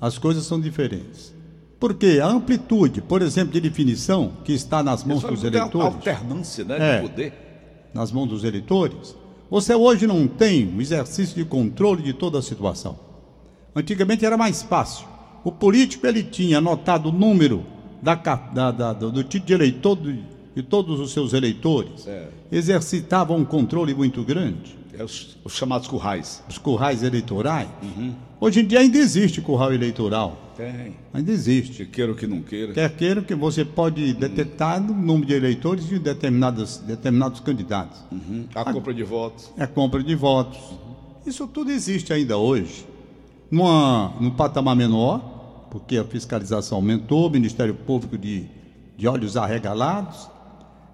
As 0.00 0.18
coisas 0.18 0.44
são 0.44 0.60
diferentes. 0.60 1.34
Porque 1.78 2.20
a 2.22 2.26
amplitude, 2.26 3.00
por 3.02 3.20
exemplo, 3.22 3.52
de 3.52 3.60
definição 3.60 4.32
que 4.44 4.52
está 4.52 4.82
nas 4.82 5.04
mãos 5.04 5.22
dos 5.22 5.44
a 5.44 5.46
eleitores, 5.46 5.94
alternância 5.94 6.64
né, 6.64 6.76
É. 6.78 7.00
de 7.02 7.08
poder. 7.08 7.32
nas 7.94 8.10
mãos 8.12 8.26
dos 8.28 8.44
eleitores, 8.44 9.14
você 9.50 9.74
hoje 9.74 10.06
não 10.06 10.26
tem 10.26 10.74
o 10.74 10.80
exercício 10.80 11.34
de 11.36 11.44
controle 11.44 12.02
de 12.02 12.12
toda 12.12 12.38
a 12.38 12.42
situação. 12.42 12.98
Antigamente 13.74 14.24
era 14.24 14.36
mais 14.36 14.62
fácil. 14.62 15.06
O 15.44 15.52
político 15.52 16.06
ele 16.06 16.22
tinha 16.22 16.58
anotado 16.58 17.10
o 17.10 17.12
número 17.12 17.64
da, 18.02 18.14
da- 18.14 18.70
da- 18.70 18.92
do, 18.92 19.12
do 19.12 19.22
título 19.22 19.46
de 19.46 19.52
eleitor 19.54 19.96
de, 19.96 20.22
de 20.56 20.62
todos 20.62 20.98
os 20.98 21.12
seus 21.12 21.34
eleitores. 21.34 22.08
É. 22.08 22.28
Exercitava 22.50 23.34
um 23.34 23.44
controle 23.44 23.94
muito 23.94 24.24
grande. 24.24 24.74
É 24.98 25.04
os, 25.04 25.36
os 25.44 25.52
chamados 25.52 25.86
currais. 25.86 26.42
Os 26.48 26.56
currais 26.56 27.02
eleitorais. 27.02 27.68
Hoje 28.40 28.60
em 28.60 28.66
dia 28.66 28.80
ainda 28.80 28.96
existe 28.96 29.42
curral 29.42 29.74
eleitoral. 29.74 30.54
Tem. 30.56 30.96
Ainda 31.12 31.30
existe. 31.30 31.84
Que 31.84 31.90
queira 31.90 32.12
ou 32.12 32.16
que 32.16 32.26
não 32.26 32.40
queira. 32.40 32.72
Quer 32.72 32.96
queira 32.96 33.20
que 33.20 33.34
você 33.34 33.66
pode 33.66 34.14
detectar 34.14 34.80
o 34.80 34.94
número 34.94 35.26
de 35.26 35.34
eleitores 35.34 35.86
de 35.86 35.98
determinados, 35.98 36.78
determinados 36.78 37.40
candidatos. 37.40 37.98
Uhum. 38.10 38.46
A 38.54 38.72
compra 38.72 38.94
de 38.94 39.02
votos. 39.02 39.52
é 39.58 39.66
compra 39.66 40.02
de 40.02 40.14
votos. 40.14 40.58
Isso 41.26 41.46
tudo 41.46 41.70
existe 41.70 42.14
ainda 42.14 42.38
hoje. 42.38 42.86
Numa, 43.50 44.14
num 44.18 44.30
patamar 44.30 44.74
menor, 44.74 45.18
porque 45.70 45.98
a 45.98 46.04
fiscalização 46.04 46.78
aumentou, 46.78 47.26
o 47.26 47.30
Ministério 47.30 47.74
Público 47.74 48.16
de, 48.16 48.46
de 48.96 49.06
olhos 49.06 49.36
arregalados. 49.36 50.34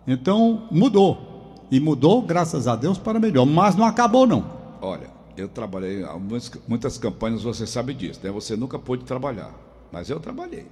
Então, 0.06 0.66
mudou. 0.71 1.54
E 1.71 1.80
mudou, 1.80 2.23
graças 2.23 2.66
a 2.66 2.76
Deus, 2.76 2.99
para 2.99 3.18
melhor. 3.18 3.47
Mas 3.47 3.76
não 3.76 3.85
acabou, 3.85 4.26
não. 4.26 4.44
Olha, 4.80 5.11
eu 5.37 5.49
trabalhei, 5.49 6.04
muitas, 6.21 6.52
muitas 6.68 6.99
campanhas 6.99 7.42
você 7.42 7.66
sabe 7.66 7.94
disso, 7.94 8.21
né? 8.23 8.30
Você 8.30 8.56
nunca 8.56 8.78
pôde 8.78 9.04
trabalhar, 9.04 9.54
mas 9.90 10.11
eu 10.11 10.21
trabalhei. 10.21 10.66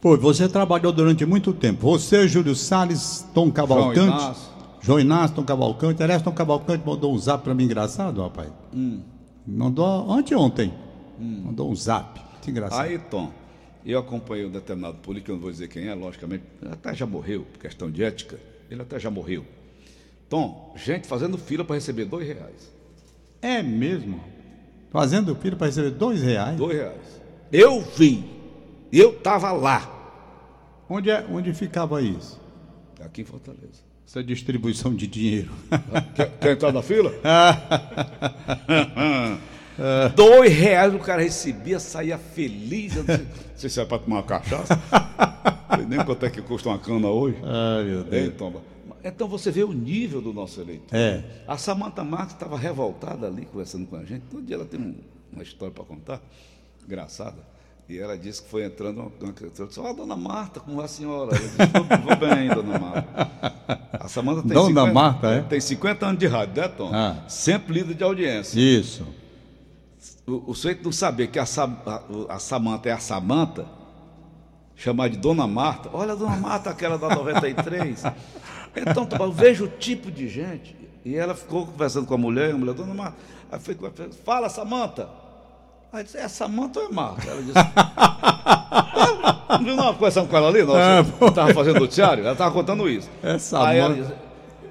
Pô, 0.00 0.16
você 0.16 0.48
trabalhou 0.48 0.92
durante 0.92 1.24
muito 1.24 1.52
tempo. 1.52 1.80
Você, 1.82 2.28
Júlio 2.28 2.54
Salles, 2.54 3.26
Tom 3.32 3.50
Cavalcante. 3.50 3.96
João 3.96 4.08
Inácio. 4.08 4.54
João 4.80 5.00
Inácio, 5.00 5.36
Tom 5.36 5.44
Cavalcante. 5.44 6.02
Aliás, 6.02 6.20
Tom 6.20 6.32
Cavalcante 6.32 6.86
mandou 6.86 7.14
um 7.14 7.18
zap 7.18 7.42
para 7.42 7.54
mim 7.54 7.64
engraçado, 7.64 8.20
rapaz. 8.20 8.50
Hum. 8.74 9.00
Mandou 9.46 10.12
anteontem. 10.12 10.74
Hum. 11.18 11.42
Mandou 11.46 11.70
um 11.70 11.74
zap. 11.74 12.20
Muito 12.32 12.50
engraçado. 12.50 12.82
Aí, 12.82 12.98
Tom, 12.98 13.30
eu 13.86 13.98
acompanhei 13.98 14.44
um 14.44 14.50
determinado 14.50 14.98
político, 14.98 15.30
eu 15.30 15.34
não 15.36 15.42
vou 15.42 15.50
dizer 15.50 15.68
quem 15.68 15.88
é, 15.88 15.94
logicamente, 15.94 16.44
até 16.70 16.94
já 16.94 17.06
morreu, 17.06 17.46
por 17.50 17.58
questão 17.58 17.90
de 17.90 18.02
ética, 18.02 18.38
ele 18.74 18.82
até 18.82 18.98
já 18.98 19.10
morreu. 19.10 19.44
Tom, 20.28 20.74
gente 20.76 21.06
fazendo 21.06 21.38
fila 21.38 21.64
para 21.64 21.76
receber 21.76 22.04
dois 22.04 22.26
reais. 22.26 22.72
É 23.40 23.62
mesmo? 23.62 24.22
Fazendo 24.90 25.34
fila 25.36 25.56
para 25.56 25.66
receber 25.66 25.90
dois 25.90 26.22
reais? 26.22 26.56
Dois 26.56 26.76
reais. 26.76 27.20
Eu 27.52 27.80
vi. 27.80 28.24
Eu 28.92 29.10
estava 29.10 29.52
lá. 29.52 29.90
Onde, 30.88 31.10
é, 31.10 31.24
onde 31.30 31.52
ficava 31.52 32.00
isso? 32.02 32.40
Aqui 33.00 33.22
em 33.22 33.24
Fortaleza. 33.24 33.82
Essa 34.06 34.22
distribuição 34.22 34.94
de 34.94 35.06
dinheiro. 35.06 35.50
Quer, 36.14 36.30
quer 36.38 36.52
entrar 36.52 36.72
na 36.72 36.82
fila? 36.82 37.12
Dois 40.14 40.52
reais 40.52 40.94
o 40.94 40.98
cara 40.98 41.22
recebia, 41.22 41.80
saía 41.80 42.16
feliz. 42.16 42.94
Não 42.94 43.04
sei 43.56 43.68
se 43.68 43.80
é 43.80 43.84
para 43.84 43.98
tomar 43.98 44.16
uma 44.16 44.22
cachaça. 44.22 44.78
Nem 45.88 46.04
quanto 46.04 46.24
é 46.24 46.30
que 46.30 46.40
custa 46.42 46.68
uma 46.68 46.78
cana 46.78 47.08
hoje. 47.08 47.36
Ai, 47.42 47.84
meu 47.84 48.04
Deus. 48.04 48.28
Então, 48.28 48.62
então 49.02 49.28
você 49.28 49.50
vê 49.50 49.62
o 49.62 49.72
nível 49.72 50.20
do 50.20 50.32
nosso 50.32 50.60
eleitor. 50.60 50.94
É. 50.96 51.22
A 51.46 51.58
Samanta 51.58 52.02
Marques 52.02 52.34
estava 52.34 52.56
revoltada 52.56 53.26
ali, 53.26 53.44
conversando 53.44 53.86
com 53.86 53.96
a 53.96 54.04
gente. 54.04 54.22
Todo 54.30 54.42
dia 54.42 54.56
ela 54.56 54.64
tem 54.64 54.80
um, 54.80 54.94
uma 55.32 55.42
história 55.42 55.72
para 55.74 55.84
contar, 55.84 56.22
engraçada. 56.84 57.54
E 57.86 57.98
ela 57.98 58.16
disse 58.16 58.42
que 58.42 58.48
foi 58.48 58.64
entrando 58.64 59.00
uma, 59.00 59.12
uma 59.20 59.32
criatura. 59.32 59.68
Disse, 59.68 59.78
ó, 59.78 59.90
oh, 59.90 59.92
dona 59.92 60.16
Marta, 60.16 60.58
como 60.58 60.80
é 60.80 60.84
a 60.84 60.88
senhora? 60.88 61.36
Eu 61.36 61.38
disse, 61.38 61.56
vou 62.02 62.16
bem, 62.16 62.48
dona 62.48 62.78
Marta. 62.78 63.30
A 63.92 64.08
Samanta 64.08 64.42
tem, 64.42 64.52
dona 64.52 64.68
50, 64.68 64.92
Marta, 64.92 65.26
é? 65.28 65.42
tem 65.42 65.60
50 65.60 66.06
anos 66.06 66.18
de 66.18 66.26
rádio, 66.26 66.62
né, 66.62 66.68
Tom? 66.68 66.90
Ah. 66.92 67.24
Sempre 67.28 67.74
líder 67.74 67.94
de 67.94 68.04
audiência. 68.04 68.58
Isso. 68.58 69.06
O, 70.26 70.50
o 70.50 70.54
sujeito 70.54 70.82
não 70.82 70.92
saber 70.92 71.26
que 71.26 71.38
a, 71.38 71.44
a, 71.44 72.34
a 72.34 72.38
Samanta 72.38 72.88
é 72.88 72.92
a 72.92 72.98
Samanta, 72.98 73.66
chamar 74.76 75.08
de 75.08 75.18
Dona 75.18 75.46
Marta. 75.46 75.90
Olha 75.92 76.12
a 76.12 76.16
Dona 76.16 76.36
Marta, 76.36 76.70
aquela 76.70 76.98
da 76.98 77.14
93. 77.14 78.04
Então, 78.76 79.08
eu 79.20 79.32
vejo 79.32 79.64
o 79.64 79.68
tipo 79.68 80.10
de 80.10 80.28
gente. 80.28 80.76
E 81.04 81.14
ela 81.14 81.34
ficou 81.34 81.66
conversando 81.66 82.06
com 82.06 82.14
a 82.14 82.18
mulher, 82.18 82.52
a 82.52 82.56
mulher, 82.56 82.74
Dona 82.74 82.94
Marta. 82.94 83.16
Aí 83.52 83.60
foi, 83.60 83.76
fala, 84.24 84.48
Samanta. 84.48 85.08
Aí 85.92 86.02
disse, 86.02 86.16
é 86.16 86.26
Samanta 86.26 86.80
ou 86.80 86.86
é 86.86 86.92
Marta? 86.92 87.28
Ela 87.28 87.42
disse. 87.42 87.54
não 89.50 89.64
viu 89.64 89.76
não 89.76 89.94
conversando 89.94 90.28
com 90.28 90.36
ela 90.36 90.48
ali? 90.48 90.64
Não, 90.64 90.76
é, 90.76 91.00
estava 91.28 91.54
fazendo 91.54 91.78
noticiário? 91.78 92.24
Ela 92.24 92.32
estava 92.32 92.52
contando 92.52 92.88
isso. 92.88 93.08
É 93.22 93.38
Samanta. 93.38 93.70
Aí 93.70 93.78
ela 93.78 93.94
disse, 93.94 94.12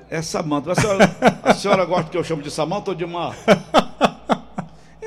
é 0.10 0.22
Samanta. 0.22 0.72
A 0.74 0.76
senhora, 0.76 1.16
a 1.44 1.54
senhora 1.54 1.86
gosta 1.86 2.10
que 2.10 2.18
eu 2.18 2.24
chamo 2.24 2.42
de 2.42 2.52
Samanta 2.52 2.92
ou 2.92 2.96
de 2.96 3.06
Marta? 3.06 3.40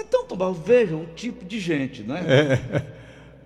Então, 0.09 0.25
Tomás, 0.25 0.57
vejam 0.59 1.01
o 1.01 1.07
tipo 1.07 1.45
de 1.45 1.59
gente, 1.59 2.03
né? 2.05 2.23
É. 2.29 2.83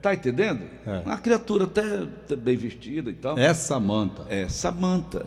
Tá 0.00 0.14
entendendo? 0.14 0.62
É. 0.86 1.00
Uma 1.04 1.18
criatura 1.18 1.64
até, 1.64 1.82
até, 1.82 2.36
bem 2.36 2.56
vestida 2.56 3.10
e 3.10 3.14
tal. 3.14 3.38
É 3.38 3.52
Samanta. 3.52 4.24
É 4.28 4.48
Samanta. 4.48 5.26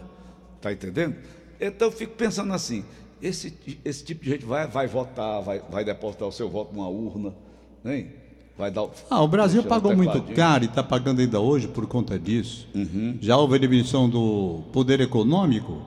Tá 0.59 0.71
entendendo? 0.71 1.15
Então 1.59 1.89
eu 1.89 1.91
fico 1.91 2.15
pensando 2.15 2.51
assim, 2.53 2.83
esse, 3.21 3.53
esse 3.85 4.03
tipo 4.03 4.23
de 4.23 4.31
gente 4.31 4.45
vai, 4.45 4.67
vai 4.67 4.87
votar, 4.87 5.41
vai, 5.41 5.61
vai 5.69 5.85
depositar 5.85 6.27
o 6.27 6.31
seu 6.31 6.49
voto 6.49 6.73
numa 6.73 6.87
urna, 6.87 7.33
né? 7.83 8.07
Vai 8.57 8.69
dar 8.69 8.87
ah, 9.09 9.21
o 9.21 9.27
Brasil 9.27 9.63
pagou 9.63 9.95
muito 9.95 10.21
caro 10.35 10.63
e 10.63 10.67
está 10.67 10.83
pagando 10.83 11.21
ainda 11.21 11.39
hoje 11.39 11.67
por 11.67 11.87
conta 11.87 12.19
disso. 12.19 12.67
Uhum. 12.75 13.17
Já 13.19 13.35
houve 13.35 13.55
a 13.55 13.57
diminuição 13.57 14.07
do 14.07 14.61
poder 14.71 15.01
econômico, 15.01 15.81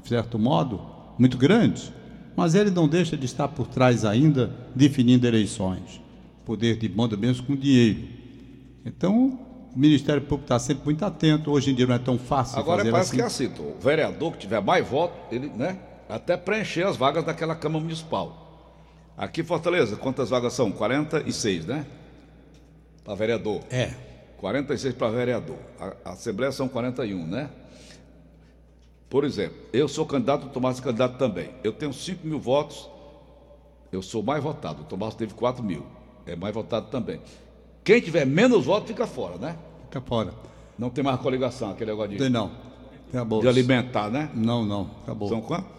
de 0.00 0.08
certo 0.08 0.36
modo, 0.36 0.80
muito 1.16 1.38
grande, 1.38 1.92
mas 2.34 2.56
ele 2.56 2.70
não 2.70 2.88
deixa 2.88 3.16
de 3.16 3.24
estar 3.24 3.46
por 3.46 3.68
trás 3.68 4.04
ainda, 4.04 4.52
definindo 4.74 5.28
eleições. 5.28 6.00
Poder 6.44 6.76
de 6.76 6.88
manda 6.88 7.16
mesmo 7.16 7.46
com 7.46 7.54
dinheiro. 7.54 8.17
Então, 8.88 9.38
o 9.74 9.78
Ministério 9.78 10.22
Público 10.22 10.44
está 10.44 10.58
sempre 10.58 10.84
muito 10.84 11.04
atento. 11.04 11.50
Hoje 11.50 11.70
em 11.70 11.74
dia 11.74 11.86
não 11.86 11.94
é 11.94 11.98
tão 11.98 12.18
fácil. 12.18 12.58
Agora 12.58 12.78
fazer 12.78 12.90
parece 12.90 13.08
assim. 13.08 13.16
que 13.16 13.22
é 13.22 13.26
assim: 13.26 13.62
o 13.62 13.78
vereador 13.80 14.32
que 14.32 14.38
tiver 14.38 14.60
mais 14.60 14.86
votos, 14.86 15.16
ele, 15.30 15.48
né? 15.48 15.78
até 16.08 16.36
preencher 16.36 16.84
as 16.84 16.96
vagas 16.96 17.24
daquela 17.24 17.54
Câmara 17.54 17.84
Municipal. 17.84 18.46
Aqui 19.16 19.42
em 19.42 19.44
Fortaleza, 19.44 19.96
quantas 19.96 20.30
vagas 20.30 20.52
são? 20.52 20.72
46, 20.72 21.66
né? 21.66 21.86
Para 23.04 23.14
vereador. 23.14 23.62
É. 23.70 23.92
46 24.38 24.94
para 24.94 25.10
vereador. 25.10 25.58
A, 25.78 26.10
a, 26.10 26.12
Assembleia 26.12 26.52
são 26.52 26.68
41, 26.68 27.26
né? 27.26 27.50
Por 29.10 29.24
exemplo, 29.24 29.56
eu 29.72 29.88
sou 29.88 30.06
candidato, 30.06 30.46
o 30.46 30.50
Tomás 30.50 30.78
é 30.78 30.82
candidato 30.82 31.18
também. 31.18 31.50
Eu 31.64 31.72
tenho 31.72 31.92
5 31.92 32.26
mil 32.26 32.38
votos, 32.38 32.88
eu 33.90 34.02
sou 34.02 34.22
mais 34.22 34.42
votado. 34.42 34.82
O 34.82 34.84
Tomás 34.84 35.14
teve 35.14 35.34
4 35.34 35.64
mil, 35.64 35.84
é 36.26 36.36
mais 36.36 36.54
votado 36.54 36.88
também. 36.88 37.20
Quem 37.88 38.02
tiver 38.02 38.26
menos 38.26 38.66
votos 38.66 38.86
fica 38.86 39.06
fora, 39.06 39.38
né? 39.38 39.56
Fica 39.84 40.02
fora. 40.02 40.34
Não 40.78 40.90
tem 40.90 41.02
mais 41.02 41.18
coligação, 41.20 41.70
aquele 41.70 41.90
negócio 41.90 42.10
de. 42.10 42.18
Tem 42.18 42.28
não. 42.28 42.50
Acabou. 43.08 43.40
De 43.40 43.48
alimentar, 43.48 44.10
né? 44.10 44.28
Não, 44.34 44.62
não. 44.62 44.90
Acabou. 45.04 45.30
São 45.30 45.40
quantos? 45.40 45.70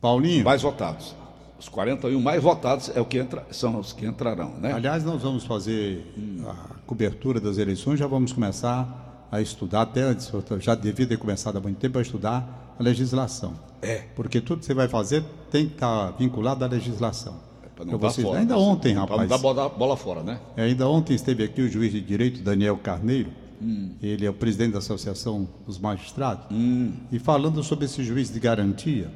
Paulinho? 0.00 0.42
Mais 0.42 0.62
votados. 0.62 1.14
Os 1.58 1.68
41 1.68 2.18
mais 2.18 2.42
votados 2.42 2.90
é 2.94 2.98
o 3.02 3.04
que 3.04 3.18
entra, 3.18 3.46
são 3.50 3.78
os 3.78 3.92
que 3.92 4.06
entrarão, 4.06 4.54
né? 4.54 4.72
Aliás, 4.72 5.04
nós 5.04 5.20
vamos 5.20 5.44
fazer 5.44 6.10
a 6.46 6.74
cobertura 6.86 7.38
das 7.38 7.58
eleições, 7.58 7.98
já 7.98 8.06
vamos 8.06 8.32
começar 8.32 9.28
a 9.30 9.42
estudar, 9.42 9.82
até 9.82 10.00
antes, 10.00 10.32
já 10.60 10.74
devia 10.74 11.06
ter 11.06 11.18
começado 11.18 11.58
há 11.58 11.60
muito 11.60 11.76
tempo 11.76 11.98
a 11.98 12.00
estudar 12.00 12.74
a 12.78 12.82
legislação. 12.82 13.52
É. 13.82 14.04
Porque 14.16 14.40
tudo 14.40 14.60
que 14.60 14.64
você 14.64 14.72
vai 14.72 14.88
fazer 14.88 15.22
tem 15.50 15.66
que 15.66 15.74
estar 15.74 16.12
vinculado 16.12 16.64
à 16.64 16.66
legislação. 16.66 17.49
Não 17.84 17.98
fora, 17.98 18.40
ainda 18.40 18.58
ontem, 18.58 18.94
rapaz. 18.94 19.08
Para 19.08 19.22
não 19.22 19.28
dar 19.28 19.38
bola, 19.38 19.68
bola 19.68 19.96
fora, 19.96 20.22
né? 20.22 20.40
É, 20.56 20.64
ainda 20.64 20.88
ontem 20.88 21.14
esteve 21.14 21.42
aqui 21.42 21.62
o 21.62 21.68
juiz 21.68 21.92
de 21.92 22.00
direito 22.00 22.42
Daniel 22.42 22.76
Carneiro. 22.76 23.30
Hum. 23.60 23.90
Ele 24.02 24.24
é 24.24 24.30
o 24.30 24.34
presidente 24.34 24.72
da 24.72 24.78
Associação 24.78 25.48
dos 25.66 25.78
Magistrados. 25.78 26.46
Hum. 26.50 26.92
E 27.12 27.18
falando 27.18 27.62
sobre 27.62 27.84
esse 27.84 28.02
juiz 28.02 28.32
de 28.32 28.40
garantia, 28.40 29.10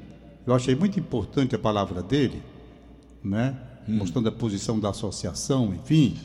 eu 0.47 0.55
achei 0.55 0.75
muito 0.75 0.99
importante 0.99 1.55
a 1.55 1.59
palavra 1.59 2.03
dele, 2.03 2.43
né? 3.23 3.57
Hum. 3.89 3.97
mostrando 3.97 4.29
a 4.29 4.33
posição 4.33 4.79
da 4.79 4.91
associação, 4.91 5.75
enfim, 5.75 6.17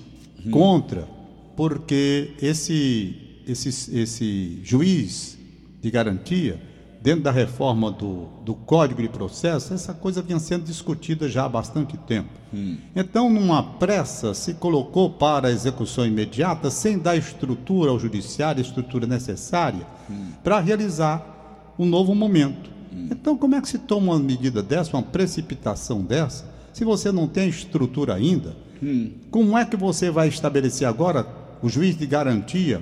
hum. 0.46 0.51
contra, 0.51 1.08
porque 1.55 2.34
esse, 2.41 3.41
esse, 3.48 3.98
esse 3.98 4.60
juiz 4.63 5.38
de 5.81 5.89
garantia, 5.91 6.62
dentro 7.01 7.24
da 7.24 7.32
reforma 7.32 7.91
do, 7.91 8.27
do 8.44 8.53
Código 8.53 9.01
de 9.01 9.08
Processo, 9.08 9.74
essa 9.74 9.94
coisa 9.94 10.22
vinha 10.22 10.39
sendo 10.39 10.65
discutida 10.65 11.29
já 11.29 11.46
há 11.46 11.50
bastante 11.50 11.98
tempo. 11.98 12.29
Hum. 12.53 12.77
Então, 12.96 13.29
numa 13.29 13.63
pressa, 13.63 14.34
se 14.34 14.56
colocou 14.56 15.10
para 15.10 15.48
a 15.48 15.51
execução 15.51 16.06
imediata, 16.06 16.70
sem 16.70 17.00
dar 17.00 17.15
estrutura 17.15 17.91
ao 17.91 18.00
judiciário, 18.00 18.62
estrutura 18.62 19.08
necessária, 19.08 19.88
hum. 20.10 20.32
para 20.44 20.60
realizar 20.60 21.74
um 21.77 21.86
novo 21.86 22.13
momento. 22.13 22.70
Então, 23.12 23.38
como 23.38 23.56
é 23.56 23.62
que 23.62 23.70
se 23.70 23.77
toma 23.77 24.13
uma 24.13 24.20
medida 24.20 24.62
dessa, 24.62 24.96
uma 24.96 25.03
precipitação 25.03 26.01
dessa, 26.01 26.46
se 26.74 26.84
você 26.84 27.12
não 27.12 27.27
tem 27.27 27.48
estrutura 27.48 28.15
ainda? 28.15 28.56
Hum. 28.82 29.12
Como 29.32 29.58
é 29.58 29.65
que 29.65 29.77
você 29.77 30.10
vai 30.10 30.27
estabelecer 30.27 30.88
agora 30.88 31.25
o 31.62 31.70
juiz 31.70 31.98
de 31.98 32.06
garantia 32.06 32.82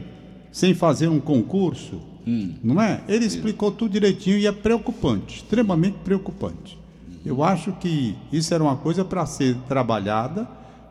sem 0.51 0.73
fazer 0.73 1.07
um 1.07 1.19
concurso? 1.19 2.01
Hum. 2.27 2.55
Não 2.61 2.81
é? 2.81 3.01
Ele 3.07 3.25
explicou 3.25 3.71
tudo 3.71 3.93
direitinho 3.93 4.37
e 4.37 4.45
é 4.45 4.51
preocupante, 4.51 5.37
extremamente 5.37 5.97
preocupante. 6.03 6.77
Eu 7.25 7.41
acho 7.41 7.71
que 7.73 8.15
isso 8.31 8.53
era 8.53 8.61
uma 8.61 8.75
coisa 8.75 9.05
para 9.05 9.25
ser 9.25 9.55
trabalhada 9.67 10.47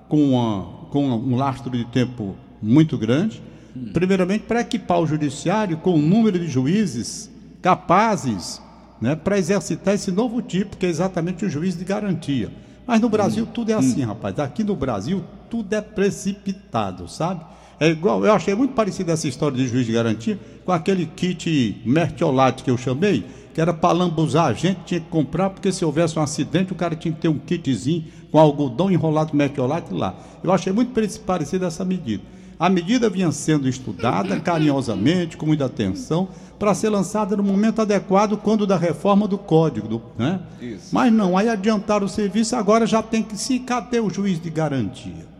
com, 0.08 0.30
uma, 0.30 0.64
com 0.90 1.06
um 1.06 1.36
lastro 1.36 1.70
de 1.70 1.84
tempo 1.84 2.34
muito 2.62 2.96
grande. 2.96 3.42
Hum. 3.76 3.90
Primeiramente, 3.92 4.44
para 4.44 4.60
equipar 4.60 5.00
o 5.00 5.06
judiciário 5.06 5.76
com 5.76 5.94
um 5.94 6.02
número 6.02 6.38
de 6.38 6.48
juízes 6.48 7.30
capazes 7.60 8.62
né, 9.00 9.14
para 9.14 9.38
exercitar 9.38 9.94
esse 9.94 10.10
novo 10.10 10.40
tipo, 10.40 10.76
que 10.76 10.86
é 10.86 10.88
exatamente 10.88 11.44
o 11.44 11.50
juiz 11.50 11.76
de 11.76 11.84
garantia. 11.84 12.50
Mas 12.86 13.00
no 13.00 13.08
Brasil 13.08 13.44
hum. 13.44 13.48
tudo 13.52 13.72
é 13.72 13.74
assim, 13.74 14.04
hum. 14.04 14.08
rapaz. 14.08 14.38
Aqui 14.38 14.64
no 14.64 14.74
Brasil 14.74 15.22
tudo 15.50 15.72
é 15.74 15.82
precipitado, 15.82 17.08
sabe? 17.08 17.44
É 17.78 17.88
igual, 17.88 18.24
eu 18.24 18.32
achei 18.32 18.54
muito 18.54 18.72
parecido 18.74 19.10
essa 19.10 19.28
história 19.28 19.56
de 19.56 19.68
juiz 19.68 19.84
de 19.84 19.92
garantia 19.92 20.38
com 20.64 20.72
aquele 20.72 21.04
kit 21.06 21.80
mertiolate 21.84 22.64
que 22.64 22.70
eu 22.70 22.78
chamei, 22.78 23.24
que 23.52 23.60
era 23.60 23.72
para 23.72 23.92
lambuzar 23.92 24.46
a 24.46 24.52
gente, 24.52 24.80
tinha 24.84 25.00
que 25.00 25.08
comprar, 25.08 25.50
porque 25.50 25.70
se 25.70 25.84
houvesse 25.84 26.18
um 26.18 26.22
acidente, 26.22 26.72
o 26.72 26.76
cara 26.76 26.96
tinha 26.96 27.12
que 27.12 27.20
ter 27.20 27.28
um 27.28 27.38
kitzinho 27.38 28.04
com 28.30 28.38
algodão 28.38 28.90
enrolado 28.90 29.36
mertiolate 29.36 29.92
lá. 29.92 30.14
Eu 30.42 30.52
achei 30.52 30.72
muito 30.72 30.92
parecido 31.24 31.64
essa 31.64 31.84
medida. 31.84 32.22
A 32.58 32.70
medida 32.70 33.10
vinha 33.10 33.30
sendo 33.30 33.68
estudada 33.68 34.40
carinhosamente, 34.40 35.36
com 35.36 35.44
muita 35.44 35.66
atenção, 35.66 36.28
para 36.58 36.74
ser 36.74 36.88
lançada 36.88 37.36
no 37.36 37.42
momento 37.42 37.82
adequado, 37.82 38.38
quando 38.38 38.66
da 38.66 38.78
reforma 38.78 39.28
do 39.28 39.36
código. 39.36 39.86
Do, 39.86 40.02
né? 40.18 40.40
Mas 40.90 41.12
não, 41.12 41.36
aí 41.36 41.48
adiantaram 41.48 42.06
o 42.06 42.08
serviço, 42.08 42.56
agora 42.56 42.86
já 42.86 43.02
tem 43.02 43.22
que 43.22 43.36
se. 43.36 43.58
Cadê 43.58 44.00
o 44.00 44.08
juiz 44.08 44.40
de 44.40 44.48
garantia? 44.48 45.35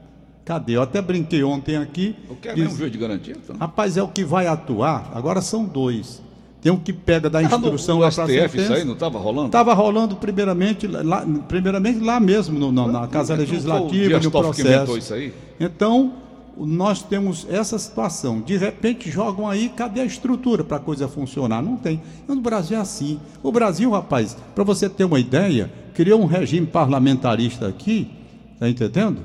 Cadê? 0.46 0.76
Eu 0.76 0.82
até 0.82 1.02
brinquei 1.02 1.42
ontem 1.42 1.76
aqui. 1.76 2.14
O 2.30 2.36
que 2.36 2.48
é 2.48 2.54
diz- 2.54 2.62
mesmo 2.64 2.78
juiz 2.78 2.92
de 2.92 2.96
garantia? 2.98 3.36
Então? 3.36 3.56
Rapaz, 3.58 3.96
é 3.96 4.02
o 4.02 4.08
que 4.08 4.24
vai 4.24 4.46
atuar. 4.46 5.10
Agora 5.14 5.40
são 5.42 5.64
dois. 5.64 6.22
Tem 6.62 6.70
um 6.72 6.78
que 6.78 6.92
pega 6.92 7.28
da 7.28 7.40
no- 7.40 7.46
instrução 7.46 7.96
no 7.96 8.02
lá 8.02 8.10
pra 8.10 8.24
STF 8.24 8.58
isso 8.60 8.72
aí 8.72 8.84
não 8.84 8.94
estava 8.94 9.18
rolando? 9.18 9.46
Estava 9.46 9.74
rolando 9.74 10.16
primeiramente 10.16 10.86
lá, 10.86 11.26
primeiramente 11.48 11.98
lá 12.00 12.18
mesmo, 12.20 12.58
no- 12.58 12.72
na, 12.72 12.86
na 12.86 13.06
Casa 13.08 13.36
Não 13.36 13.44
foi 13.44 13.46
o 13.46 13.50
Legislativa, 13.50 14.20
no 14.20 14.30
processo. 14.30 14.98
isso 14.98 15.14
aí? 15.14 15.32
Então, 15.60 16.12
nós 16.56 17.02
temos 17.02 17.46
essa 17.50 17.76
situação. 17.78 18.40
De 18.40 18.56
repente 18.56 19.10
jogam 19.10 19.48
aí, 19.48 19.68
cadê 19.68 20.00
a 20.00 20.04
estrutura 20.04 20.62
para 20.64 20.76
a 20.78 20.80
coisa 20.80 21.06
funcionar? 21.08 21.60
Não 21.60 21.76
tem. 21.76 22.00
E 22.28 22.32
no 22.32 22.40
Brasil 22.40 22.78
é 22.78 22.80
assim. 22.80 23.20
O 23.42 23.50
Brasil, 23.52 23.90
rapaz, 23.90 24.36
para 24.54 24.62
você 24.64 24.88
ter 24.88 25.04
uma 25.04 25.18
ideia, 25.20 25.70
criou 25.92 26.20
um 26.22 26.26
regime 26.26 26.66
parlamentarista 26.66 27.66
aqui, 27.68 28.08
tá 28.60 28.68
entendendo? 28.68 29.18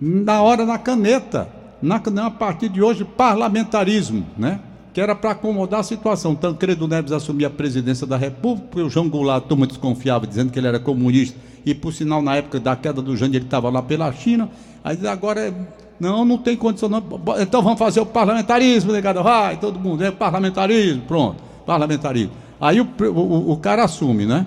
Na 0.00 0.42
hora 0.42 0.64
na 0.66 0.78
caneta. 0.78 1.48
Na, 1.80 2.00
na- 2.12 2.26
a 2.26 2.30
partir 2.30 2.68
de 2.68 2.82
hoje, 2.82 3.04
parlamentarismo, 3.04 4.26
né? 4.36 4.60
Que 4.92 5.00
era 5.00 5.14
para 5.14 5.32
acomodar 5.32 5.80
a 5.80 5.82
situação. 5.82 6.34
Tancredo 6.34 6.88
Neves 6.88 7.12
assumia 7.12 7.48
a 7.48 7.50
presidência 7.50 8.06
da 8.06 8.16
República, 8.16 8.82
o 8.84 8.88
João 8.88 9.08
Goulart, 9.08 9.44
a 9.44 9.46
turma 9.46 9.66
desconfiava, 9.66 10.26
dizendo 10.26 10.50
que 10.50 10.58
ele 10.58 10.66
era 10.68 10.78
comunista, 10.80 11.38
e 11.66 11.74
por 11.74 11.92
sinal, 11.92 12.22
na 12.22 12.34
época 12.36 12.58
da 12.58 12.74
queda 12.74 13.02
do 13.02 13.14
Jandir, 13.16 13.36
ele 13.36 13.44
estava 13.44 13.68
lá 13.68 13.82
pela 13.82 14.10
China. 14.12 14.48
Aí 14.82 14.98
agora, 15.06 15.48
é- 15.48 15.54
não, 16.00 16.24
não 16.24 16.38
tem 16.38 16.56
condição, 16.56 16.88
não. 16.88 17.02
Então 17.40 17.60
vamos 17.62 17.78
fazer 17.78 18.00
o 18.00 18.06
parlamentarismo, 18.06 18.90
negado, 18.92 19.22
vai, 19.22 19.58
todo 19.58 19.78
mundo, 19.78 20.02
é 20.02 20.10
parlamentarismo, 20.10 21.02
pronto, 21.02 21.42
parlamentarismo. 21.66 22.32
Aí 22.58 22.80
o, 22.80 22.88
o, 23.00 23.52
o- 23.52 23.56
cara 23.58 23.84
assume, 23.84 24.24
né? 24.24 24.46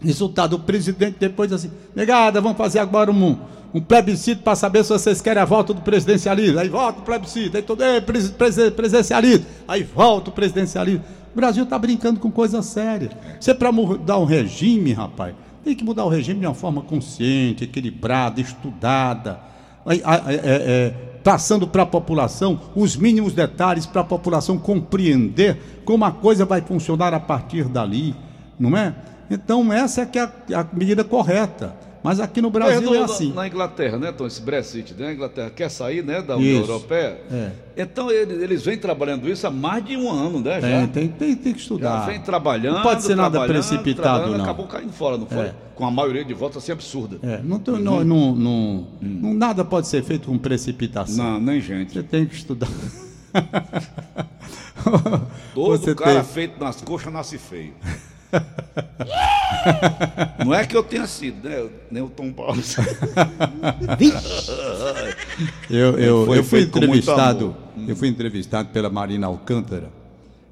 Resultado, 0.00 0.54
o 0.56 0.58
presidente 0.58 1.16
depois 1.20 1.52
assim, 1.52 1.70
negada, 1.94 2.40
vamos 2.40 2.58
fazer 2.58 2.80
agora 2.80 3.12
um, 3.12 3.36
um 3.74 3.80
plebiscito 3.80 4.42
para 4.42 4.54
saber 4.54 4.84
se 4.84 4.90
vocês 4.90 5.20
querem 5.20 5.42
a 5.42 5.46
volta 5.46 5.72
do 5.72 5.80
presidencialismo. 5.80 6.58
Aí 6.58 6.68
volta 6.68 7.00
o 7.00 7.02
plebiscito, 7.02 7.56
aí 7.56 7.62
todo, 7.62 7.82
"Ei, 7.82 8.00
pres- 8.00 8.30
presi- 8.30 8.70
presidencialismo, 8.70 9.46
aí 9.66 9.82
volta 9.82 10.30
o 10.30 10.32
presidencialismo. 10.32 11.02
O 11.32 11.36
Brasil 11.36 11.64
está 11.64 11.78
brincando 11.78 12.20
com 12.20 12.30
coisa 12.30 12.60
séria. 12.60 13.10
Você 13.40 13.54
para 13.54 13.72
mudar 13.72 14.18
um 14.18 14.24
regime, 14.24 14.92
rapaz, 14.92 15.34
tem 15.64 15.74
que 15.74 15.82
mudar 15.84 16.04
o 16.04 16.08
regime 16.08 16.40
de 16.40 16.46
uma 16.46 16.54
forma 16.54 16.82
consciente, 16.82 17.64
equilibrada, 17.64 18.40
estudada, 18.40 19.40
é- 19.86 19.94
é- 19.94 20.02
é, 20.34 20.94
passando 21.24 21.66
para 21.66 21.84
a 21.84 21.86
população 21.86 22.60
os 22.74 22.96
mínimos 22.96 23.32
detalhes 23.32 23.86
para 23.86 24.02
a 24.02 24.04
população 24.04 24.58
compreender 24.58 25.80
como 25.84 26.04
a 26.04 26.10
coisa 26.10 26.44
vai 26.44 26.60
funcionar 26.60 27.14
a 27.14 27.20
partir 27.20 27.64
dali, 27.64 28.14
não 28.58 28.76
é? 28.76 28.94
Então 29.30 29.72
essa 29.72 30.02
é 30.02 30.06
que 30.06 30.18
é 30.18 30.28
a 30.52 30.66
medida 30.72 31.02
correta. 31.02 31.74
Mas 32.02 32.18
aqui 32.18 32.42
no 32.42 32.50
Brasil 32.50 32.94
é 32.94 32.98
na- 32.98 33.04
assim. 33.04 33.32
Na 33.32 33.46
Inglaterra, 33.46 33.96
né, 33.96 34.10
Tom? 34.10 34.26
Esse 34.26 34.42
Brexit, 34.42 34.92
né? 34.94 35.08
A 35.08 35.12
Inglaterra 35.12 35.50
quer 35.50 35.70
sair, 35.70 36.02
né, 36.02 36.20
da 36.20 36.36
União 36.36 36.60
Isso. 36.62 36.70
Europeia. 36.70 37.20
É. 37.30 37.50
Então 37.76 38.10
eles, 38.10 38.42
eles 38.42 38.62
vêm 38.64 38.76
trabalhando 38.76 39.28
isso 39.28 39.46
há 39.46 39.50
mais 39.50 39.84
de 39.84 39.96
um 39.96 40.10
ano, 40.10 40.40
né? 40.40 40.60
Já, 40.60 40.68
Tem, 40.68 40.88
tem, 40.88 41.08
tem, 41.08 41.36
tem 41.36 41.52
que 41.52 41.58
já 41.58 41.62
estudar. 41.62 42.06
vem 42.06 42.20
trabalhando. 42.20 42.74
Não 42.76 42.82
pode 42.82 43.04
ser 43.04 43.14
nada 43.14 43.46
precipitado, 43.46 44.32
não. 44.36 44.42
Acabou 44.42 44.66
caindo 44.66 44.92
fora, 44.92 45.16
não 45.16 45.26
foi? 45.26 45.46
É. 45.46 45.54
Com 45.74 45.86
a 45.86 45.90
maioria 45.90 46.24
de 46.24 46.34
votos 46.34 46.58
assim 46.58 46.72
absurda. 46.72 47.18
É, 47.22 47.40
não, 47.42 47.58
tem- 47.58 47.78
não, 47.78 48.04
não, 48.04 48.34
não- 48.34 48.86
não- 49.00 49.34
nada 49.34 49.64
pode 49.64 49.86
ser 49.86 50.02
feito 50.02 50.26
com 50.28 50.36
precipitação. 50.36 51.24
Não, 51.24 51.40
nem 51.40 51.60
gente. 51.60 51.92
Você 51.94 52.02
tem 52.02 52.26
que 52.26 52.34
estudar. 52.34 52.68
Todo 55.54 55.78
Você 55.78 55.94
cara 55.94 56.14
tem- 56.22 56.24
feito 56.24 56.62
nas 56.62 56.80
coxas 56.82 57.12
nasce 57.12 57.38
feio. 57.38 57.72
Não 60.44 60.52
é 60.54 60.66
que 60.66 60.76
eu 60.76 60.82
tenha 60.82 61.06
sido, 61.06 61.48
né? 61.48 61.68
Nem 61.90 62.02
o 62.02 62.08
Tom 62.08 62.32
Paulo. 62.32 62.60
Eu, 65.70 65.98
eu, 65.98 66.26
Foi 66.26 66.38
eu 66.38 66.44
fui 66.44 66.62
entrevistado, 66.62 67.56
amor. 67.76 67.88
eu 67.90 67.96
fui 67.96 68.08
entrevistado 68.08 68.68
pela 68.70 68.90
Marina 68.90 69.26
Alcântara 69.26 69.90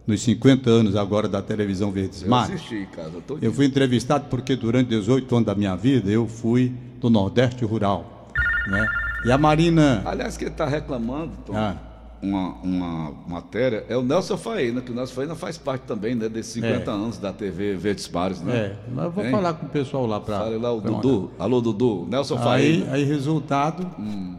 nos 0.06 0.20
50 0.22 0.68
anos 0.70 0.96
agora 0.96 1.28
da 1.28 1.40
televisão 1.42 1.90
Verdes 1.92 2.22
Eu 2.22 2.28
Mares. 2.28 2.56
assisti, 2.56 2.88
cara. 2.94 3.10
Eu 3.28 3.38
Eu 3.40 3.52
fui 3.52 3.66
entrevistado 3.66 4.24
porque 4.28 4.56
durante 4.56 4.88
18 4.88 5.34
anos 5.36 5.46
da 5.46 5.54
minha 5.54 5.76
vida 5.76 6.10
eu 6.10 6.26
fui 6.26 6.72
do 7.00 7.08
Nordeste 7.10 7.64
rural, 7.64 8.28
né? 8.68 8.86
E 9.24 9.30
a 9.32 9.38
Marina, 9.38 10.02
Aliás, 10.06 10.36
quem 10.36 10.48
está 10.48 10.66
reclamando, 10.66 11.32
Tom, 11.46 11.56
Ah. 11.56 11.76
Uma, 12.22 12.54
uma 12.62 13.12
matéria, 13.26 13.84
é 13.88 13.96
o 13.96 14.02
Nelson 14.02 14.36
Faena, 14.36 14.80
que 14.82 14.92
o 14.92 14.94
Nelson 14.94 15.14
Faena 15.14 15.34
faz 15.34 15.56
parte 15.56 15.82
também 15.82 16.14
né, 16.14 16.28
desses 16.28 16.52
50 16.52 16.90
É. 16.90 16.94
anos 16.94 17.18
da 17.18 17.32
TV 17.32 17.74
Verdes 17.76 18.06
Pares, 18.06 18.40
né? 18.42 18.54
é, 18.56 18.76
mas 18.94 19.04
eu 19.06 19.10
vou 19.10 19.24
Hein? 19.24 19.30
falar 19.30 19.54
com 19.54 19.66
o 19.66 19.68
pessoal 19.70 20.04
lá 20.06 20.20
para 20.20 20.38
Fale 20.40 20.58
lá 20.58 20.72
o 20.72 20.80
Dudu. 20.80 21.30
Alô, 21.38 21.60
Dudu. 21.60 22.06
Nelson 22.10 22.36
Aí, 22.38 22.80
Faena. 22.80 22.92
aí 22.94 23.04
resultado 23.04 23.86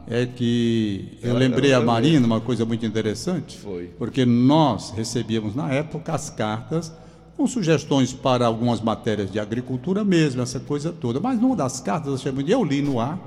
é 0.07 0.25
que 0.25 1.17
eu 1.23 1.33
lembrei 1.35 1.73
a. 1.73 1.81
Marina 1.81 2.25
uma 2.27 2.39
coisa 2.41 2.63
muito 2.65 2.85
interessante. 2.85 3.57
Foi. 3.57 3.87
Porque 3.97 4.25
nós 4.25 4.91
recebíamos 4.91 5.55
na 5.55 5.71
época 5.73 6.13
as 6.13 6.29
cartas 6.29 6.93
com 7.35 7.47
sugestões 7.47 8.13
para 8.13 8.45
algumas 8.45 8.79
matérias 8.81 9.31
de 9.31 9.39
agricultura 9.39 10.03
mesmo, 10.05 10.41
essa 10.43 10.59
coisa 10.59 10.91
toda. 10.91 11.19
Mas 11.19 11.39
numa 11.41 11.55
das 11.55 11.79
cartas 11.79 12.23
eu 12.47 12.63
li 12.63 12.81
no 12.83 12.99
ar, 12.99 13.17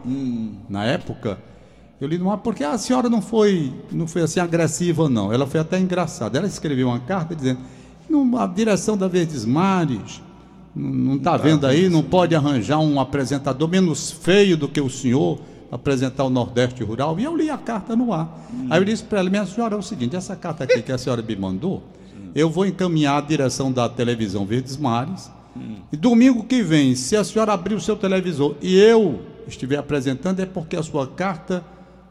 na 0.69 0.85
época, 0.85 1.39
eu 2.01 2.09
li 2.09 2.19
no 2.19 2.31
ar 2.31 2.39
porque 2.39 2.65
a 2.65 2.77
senhora 2.77 3.09
não 3.09 3.23
foi, 3.23 3.73
não 3.93 4.07
foi 4.07 4.23
assim 4.23 4.41
agressiva, 4.41 5.09
não. 5.09 5.33
Ela 5.33 5.47
foi 5.47 5.61
até 5.61 5.79
engraçada. 5.79 6.39
Ela 6.39 6.47
escreveu 6.47 6.89
uma 6.89 7.01
carta 7.01 7.35
dizendo: 7.35 7.61
"Não, 8.09 8.37
a 8.39 8.47
direção 8.47 8.97
da 8.97 9.09
Verdes 9.09 9.45
Mares 9.45 10.21
não 10.75 11.17
está 11.17 11.37
vendo 11.37 11.67
aí, 11.67 11.89
não 11.89 12.03
pode 12.03 12.35
arranjar 12.35 12.81
um 12.81 12.99
apresentador 12.99 13.69
menos 13.69 14.11
feio 14.11 14.57
do 14.57 14.69
que 14.69 14.81
o 14.81 14.91
senhor 14.91 15.39
apresentar 15.71 16.25
o 16.25 16.31
Nordeste 16.31 16.83
Rural. 16.83 17.19
E 17.19 17.25
eu 17.25 17.37
li 17.37 17.49
a 17.49 17.59
carta 17.59 17.95
no 17.95 18.13
ar. 18.13 18.29
Aí 18.71 18.81
eu 18.81 18.85
disse 18.85 19.03
para 19.03 19.21
ela, 19.21 19.31
minha 19.31 19.47
senhora, 19.47 19.75
é 19.75 19.79
o 19.79 19.83
seguinte, 19.83 20.17
essa 20.17 20.37
carta 20.37 20.65
aqui 20.65 20.83
que 20.83 20.93
a 20.93 20.99
senhora 20.99 21.23
me 21.23 21.37
mandou, 21.37 21.83
eu 22.35 22.51
vou 22.51 22.67
encaminhar 22.67 23.19
à 23.19 23.21
direção 23.21 23.71
da 23.73 23.89
televisão 23.89 24.45
Verdes 24.45 24.77
Mares. 24.77 25.31
E 25.93 25.97
domingo 25.97 26.45
que 26.45 26.63
vem, 26.63 26.95
se 26.97 27.17
a 27.17 27.23
senhora 27.23 27.53
abrir 27.53 27.75
o 27.75 27.81
seu 27.81 27.97
televisor 27.97 28.57
e 28.61 28.77
eu 28.77 29.21
estiver 29.47 29.77
apresentando, 29.77 30.41
é 30.41 30.47
porque 30.47 30.77
a 30.77 30.83
sua 30.83 31.07
carta 31.07 31.65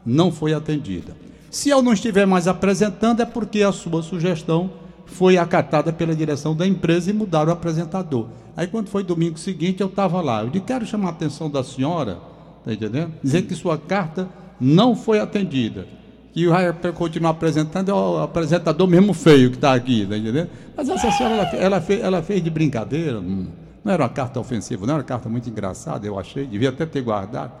não 0.04 0.30
foi 0.30 0.54
atendida. 0.54 1.16
Se 1.50 1.68
eu 1.68 1.80
não 1.80 1.92
estiver 1.92 2.26
mais 2.26 2.48
apresentando, 2.48 3.20
é 3.20 3.24
porque 3.24 3.62
a 3.62 3.72
sua 3.72 4.02
sugestão 4.02 4.70
foi 5.06 5.38
acatada 5.38 5.92
pela 5.92 6.14
direção 6.14 6.54
da 6.56 6.66
empresa 6.66 7.10
e 7.10 7.12
mudaram 7.12 7.50
o 7.50 7.52
apresentador. 7.52 8.26
Aí 8.56 8.66
quando 8.66 8.88
foi 8.88 9.04
domingo 9.04 9.38
seguinte, 9.38 9.80
eu 9.80 9.86
estava 9.86 10.20
lá. 10.20 10.42
Eu 10.42 10.50
disse, 10.50 10.64
quero 10.64 10.84
chamar 10.84 11.08
a 11.08 11.10
atenção 11.12 11.48
da 11.50 11.62
senhora, 11.62 12.18
tá 12.64 12.72
entendendo? 12.72 13.12
Dizer 13.22 13.42
que 13.42 13.54
sua 13.54 13.78
carta 13.78 14.28
não 14.60 14.96
foi 14.96 15.20
atendida. 15.20 15.86
Que 16.32 16.48
vai 16.48 16.72
continuar 16.92 17.30
apresentando 17.30 17.90
é 17.90 17.94
o 17.94 18.18
apresentador 18.18 18.88
mesmo 18.88 19.14
feio 19.14 19.50
que 19.50 19.56
está 19.56 19.72
aqui, 19.72 20.04
tá 20.04 20.16
entendendo? 20.16 20.50
Mas 20.76 20.88
essa 20.88 21.10
senhora, 21.12 21.36
ela, 21.36 21.56
ela, 21.56 21.80
fez, 21.80 22.02
ela 22.02 22.22
fez 22.22 22.42
de 22.42 22.50
brincadeira, 22.50 23.20
não 23.20 23.92
era 23.92 24.02
uma 24.02 24.08
carta 24.08 24.40
ofensiva, 24.40 24.84
não 24.84 24.94
era 24.94 25.02
uma 25.02 25.06
carta 25.06 25.28
muito 25.28 25.48
engraçada, 25.48 26.04
eu 26.04 26.18
achei, 26.18 26.44
devia 26.44 26.70
até 26.70 26.84
ter 26.84 27.02
guardado. 27.02 27.52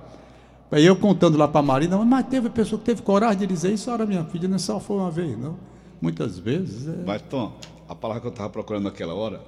Aí 0.70 0.84
eu 0.84 0.96
contando 0.96 1.38
lá 1.38 1.46
para 1.46 1.60
a 1.60 1.62
Marina, 1.62 1.96
mas 2.04 2.26
teve 2.26 2.50
pessoa 2.50 2.78
que 2.78 2.84
teve 2.86 3.02
coragem 3.02 3.38
de 3.40 3.46
dizer 3.46 3.72
isso, 3.72 3.90
era 3.90 4.04
minha 4.04 4.24
filha, 4.24 4.48
não 4.48 4.58
só 4.58 4.80
foi 4.80 4.96
uma 4.96 5.10
vez, 5.10 5.38
não. 5.38 5.56
Muitas 6.00 6.38
vezes, 6.38 6.88
é... 6.88 7.04
Mas, 7.06 7.22
Tom, 7.22 7.52
a 7.88 7.94
palavra 7.94 8.20
que 8.20 8.26
eu 8.26 8.30
estava 8.32 8.50
procurando 8.50 8.84
naquela 8.84 9.14
hora... 9.14 9.40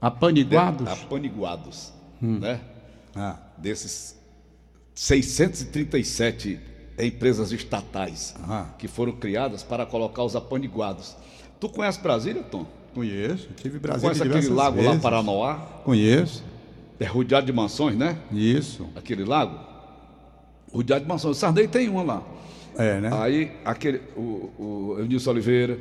apaniguados. 0.00 0.86
Apaniguados. 0.88 1.92
Hum. 2.22 2.38
Né? 2.38 2.60
Ah, 3.14 3.36
Desses 3.58 4.16
637 4.94 6.60
empresas 6.98 7.52
estatais 7.52 8.34
Ah. 8.48 8.66
que 8.78 8.88
foram 8.88 9.12
criadas 9.12 9.62
para 9.62 9.84
colocar 9.84 10.22
os 10.22 10.34
apaniguados. 10.36 11.16
Tu 11.60 11.68
conhece 11.68 12.00
Brasília, 12.00 12.42
Tom? 12.42 12.66
conheço, 12.94 13.48
tive 13.56 13.78
Brasília 13.78 14.14
conhece 14.14 14.22
aquele 14.38 14.54
lago 14.54 14.76
vezes. 14.76 14.90
lá, 14.94 14.98
Paranoá? 15.00 15.54
Conheço, 15.84 16.42
É 16.98 17.04
rodeado 17.04 17.44
de 17.44 17.52
mansões, 17.52 17.94
né? 17.96 18.16
isso, 18.32 18.86
Aquele 18.96 19.22
lago. 19.24 19.58
Rodeado 20.76 21.04
de 21.04 21.08
mansões. 21.08 21.36
O 21.36 21.40
Sarney 21.40 21.66
tem 21.66 21.88
uma 21.88 22.02
lá. 22.02 22.22
é, 22.76 23.00
né? 23.00 23.10
Aí, 23.12 23.50
aquele, 23.64 24.00
o, 24.16 24.52
o 24.58 25.30
Oliveira, 25.30 25.78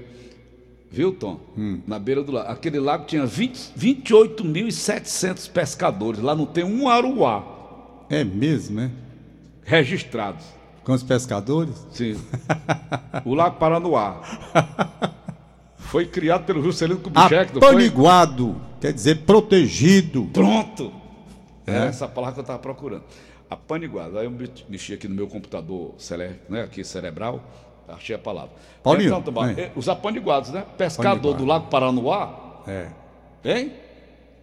viu, 0.90 1.12
Tom? 1.14 1.40
Hum. 1.58 1.82
Na 1.86 2.00
beira 2.00 2.24
do 2.24 2.32
lago. 2.32 2.50
Aquele 2.50 2.80
lago 2.80 3.06
tinha 3.06 3.26
20 3.26 3.74
28.700 3.78 5.50
pescadores. 5.52 6.22
Lá 6.22 6.34
não 6.36 6.46
tem 6.46 6.64
um 6.64 6.88
aruá 6.88 7.44
É 8.10 8.24
mesmo, 8.24 8.78
né? 8.78 8.92
registrados. 9.64 10.46
Com 10.84 10.94
os 10.94 11.02
pescadores? 11.02 11.74
Sim. 11.92 12.16
o 13.26 13.34
Lago 13.34 13.58
Paranoá. 13.58 14.22
Foi 15.80 16.06
criado 16.06 16.46
pelo 16.46 16.62
Juscelino 16.64 17.00
Kubitschek, 17.00 17.54
não 17.54 17.60
foi? 17.60 17.70
Apaniguado, 17.70 18.56
quer 18.80 18.94
dizer 18.94 19.24
protegido. 19.26 20.30
Pronto! 20.32 20.92
É? 21.66 21.88
essa 21.88 22.08
palavra 22.08 22.36
que 22.36 22.40
eu 22.42 22.44
estava 22.44 22.60
procurando. 22.60 23.04
Apaniguado. 23.50 24.18
Aí 24.18 24.26
eu 24.26 24.32
me- 24.32 24.50
mexi 24.70 24.94
aqui 24.94 25.08
no 25.08 25.16
meu 25.16 25.28
computador 25.28 25.94
cere- 25.98 26.40
né, 26.50 26.64
aqui 26.64 26.84
cerebral 26.84 27.42
achei 27.88 28.16
a 28.16 28.20
palavra. 28.20 28.50
Paulinho, 28.82 29.16
Então, 29.16 29.48
é. 29.48 29.62
eh, 29.62 29.72
os 29.76 29.88
apaniguados, 29.88 30.50
né? 30.50 30.64
Pescador 30.78 31.10
Apaniguado. 31.12 31.38
do 31.38 31.46
Lago 31.46 31.68
Paranoá, 31.68 32.64
É. 32.68 32.88
hein? 33.44 33.74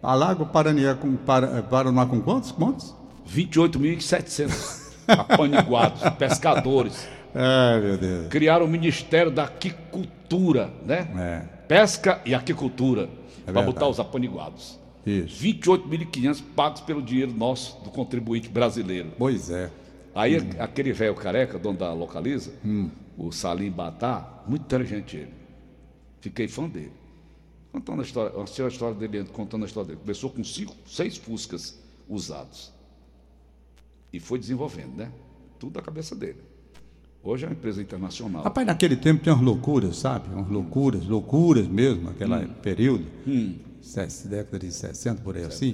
Alago 0.01 0.45
Paraniá 0.45 0.95
com 0.95 1.15
Para- 1.17 1.61
Paraná 1.63 2.05
com 2.05 2.21
quantos? 2.21 2.51
Quantos? 2.53 2.95
28.700 3.25 4.93
apaniguados, 5.07 6.01
pescadores. 6.17 7.07
É, 7.35 7.79
meu 7.79 7.97
Deus. 7.97 8.27
Criaram 8.27 8.65
o 8.65 8.69
Ministério 8.69 9.31
da 9.31 9.43
Aquicultura, 9.45 10.69
né? 10.85 11.07
É, 11.17 11.41
Pesca 11.67 12.21
e 12.25 12.33
Aquicultura, 12.35 13.07
para 13.43 13.53
verdade. 13.53 13.65
botar 13.65 13.87
os 13.87 13.99
apaniguados. 13.99 14.79
Isso. 15.05 15.43
28.500 15.43 16.41
pagos 16.55 16.81
pelo 16.81 17.01
dinheiro 17.01 17.33
nosso, 17.33 17.81
do 17.83 17.89
contribuinte 17.89 18.49
brasileiro. 18.49 19.11
Pois 19.17 19.49
é. 19.49 19.69
Aí 20.15 20.35
aquele 20.59 20.93
velho 20.93 21.15
careca, 21.15 21.57
dono 21.57 21.77
da 21.77 21.91
Localiza, 21.93 22.53
o 23.17 23.31
Salim 23.31 23.71
Batá, 23.71 24.43
muito 24.47 24.63
inteligente 24.63 25.17
ele. 25.17 25.33
Fiquei 26.21 26.47
fã 26.47 26.67
dele. 26.69 26.91
Contando 27.71 28.01
a 28.01 28.03
história, 28.05 28.31
a 28.39 28.67
história 28.67 28.95
dele, 28.95 29.27
contando 29.33 29.63
a 29.63 29.65
história 29.65 29.87
dele. 29.87 29.99
Começou 30.01 30.29
com 30.29 30.43
cinco, 30.43 30.75
seis 30.85 31.17
Fuscas 31.17 31.77
usados. 32.07 32.71
E 34.11 34.19
foi 34.19 34.37
desenvolvendo, 34.37 34.95
né? 34.95 35.11
Tudo 35.59 35.73
da 35.73 35.81
cabeça 35.81 36.15
dele. 36.15 36.37
Hoje 37.23 37.45
é 37.45 37.47
uma 37.47 37.53
empresa 37.53 37.81
internacional. 37.81 38.43
Rapaz, 38.43 38.67
naquele 38.67 38.95
tempo 38.95 39.23
tinha 39.23 39.33
umas 39.33 39.43
loucuras, 39.43 39.95
sabe? 39.97 40.31
Umas 40.33 40.49
loucuras, 40.49 41.05
loucuras 41.07 41.67
mesmo, 41.67 42.03
naquele 42.03 42.33
Hum. 42.35 42.53
período. 42.61 43.05
Se- 43.25 43.59
Década 44.29 44.59
de 44.59 44.71
60, 44.71 45.21
por 45.21 45.35
aí 45.35 45.43
assim. 45.43 45.73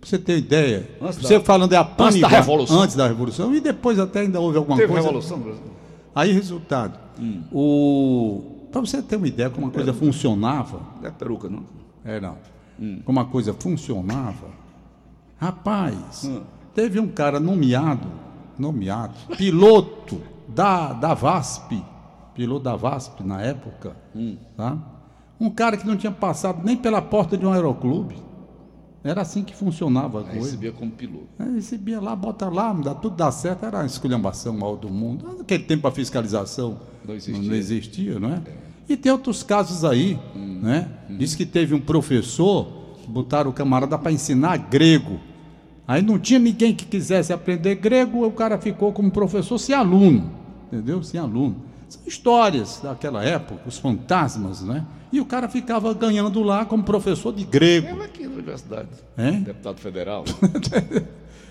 Pra 0.00 0.08
você 0.08 0.18
ter 0.18 0.38
ideia, 0.38 0.88
Antes 1.00 1.18
você 1.18 1.38
da- 1.38 1.44
falando 1.44 1.72
é 1.72 1.76
a 1.76 1.80
antes 1.82 1.90
da 1.96 1.96
pânico, 2.04 2.26
Revolução. 2.28 2.80
Antes 2.80 2.96
da 2.96 3.06
Revolução, 3.06 3.54
e 3.54 3.60
depois 3.60 3.98
até 3.98 4.20
ainda 4.20 4.40
houve 4.40 4.58
alguma 4.58 4.76
Teve 4.76 4.92
coisa. 4.92 5.06
revolução? 5.06 5.42
Aí, 6.14 6.32
resultado. 6.32 6.98
O... 7.52 8.66
Para 8.72 8.80
você 8.80 9.00
ter 9.02 9.16
uma 9.16 9.28
ideia 9.28 9.50
como 9.50 9.66
a 9.66 9.70
coisa 9.70 9.92
funcionava, 9.92 10.80
Não 11.00 11.08
é 11.08 11.10
peruca, 11.10 11.48
não? 11.48 11.62
É, 12.04 12.18
não. 12.20 12.36
Como 13.04 13.20
a 13.20 13.24
coisa 13.26 13.52
funcionava. 13.54 14.46
Rapaz, 15.38 16.28
teve 16.74 16.98
um 16.98 17.08
cara 17.08 17.38
nomeado, 17.40 18.08
nomeado, 18.58 19.14
piloto 19.36 20.20
da, 20.48 20.92
da 20.92 21.14
VASP, 21.14 21.82
piloto 22.34 22.64
da 22.64 22.76
VASP 22.76 23.22
na 23.24 23.40
época, 23.42 23.96
tá? 24.56 24.78
Um 25.42 25.50
cara 25.50 25.76
que 25.76 25.84
não 25.84 25.96
tinha 25.96 26.12
passado 26.12 26.60
nem 26.64 26.76
pela 26.76 27.02
porta 27.02 27.36
de 27.36 27.44
um 27.44 27.52
aeroclube. 27.52 28.14
Era 29.02 29.22
assim 29.22 29.42
que 29.42 29.56
funcionava 29.56 30.20
a 30.20 30.22
coisa. 30.22 30.38
recebia 30.38 30.70
como 30.70 30.92
piloto. 30.92 31.26
Aí 31.36 31.52
recebia 31.54 32.00
lá, 32.00 32.14
bota 32.14 32.48
lá, 32.48 32.72
dá, 32.72 32.94
tudo 32.94 33.16
dá 33.16 33.32
certo, 33.32 33.66
era 33.66 33.78
uma 33.78 33.86
esculhambação 33.86 34.56
mal 34.56 34.76
do 34.76 34.88
mundo. 34.88 35.26
Naquele 35.38 35.64
tempo 35.64 35.88
a 35.88 35.90
fiscalização 35.90 36.78
Não 37.04 37.12
existia. 37.12 37.48
não 37.48 37.54
existia, 37.56 38.20
não 38.20 38.28
é? 38.34 38.40
E 38.88 38.96
tem 38.96 39.10
outros 39.10 39.42
casos 39.42 39.84
aí, 39.84 40.16
né? 40.36 40.88
Diz 41.10 41.34
que 41.34 41.44
teve 41.44 41.74
um 41.74 41.80
professor, 41.80 42.68
botaram 43.08 43.50
o 43.50 43.52
camarada 43.52 43.98
para 43.98 44.12
ensinar 44.12 44.56
grego. 44.56 45.18
Aí 45.88 46.00
não 46.00 46.20
tinha 46.20 46.38
ninguém 46.38 46.72
que 46.72 46.84
quisesse 46.84 47.32
aprender 47.32 47.74
grego, 47.74 48.24
o 48.24 48.30
cara 48.30 48.56
ficou 48.58 48.92
como 48.92 49.10
professor 49.10 49.58
sem 49.58 49.74
aluno, 49.74 50.30
entendeu? 50.68 51.02
Sem 51.02 51.18
aluno. 51.18 51.56
São 51.92 52.02
histórias 52.06 52.80
daquela 52.82 53.22
época, 53.24 53.60
os 53.66 53.78
fantasmas, 53.78 54.62
né? 54.62 54.84
E 55.12 55.20
o 55.20 55.24
cara 55.26 55.48
ficava 55.48 55.92
ganhando 55.92 56.42
lá 56.42 56.64
como 56.64 56.82
professor 56.82 57.32
de 57.34 57.44
grego. 57.44 57.88
Eu 57.88 58.02
aqui 58.02 58.26
na 58.26 58.32
universidade. 58.34 58.88
Hein? 59.18 59.42
Deputado 59.42 59.78
federal. 59.78 60.24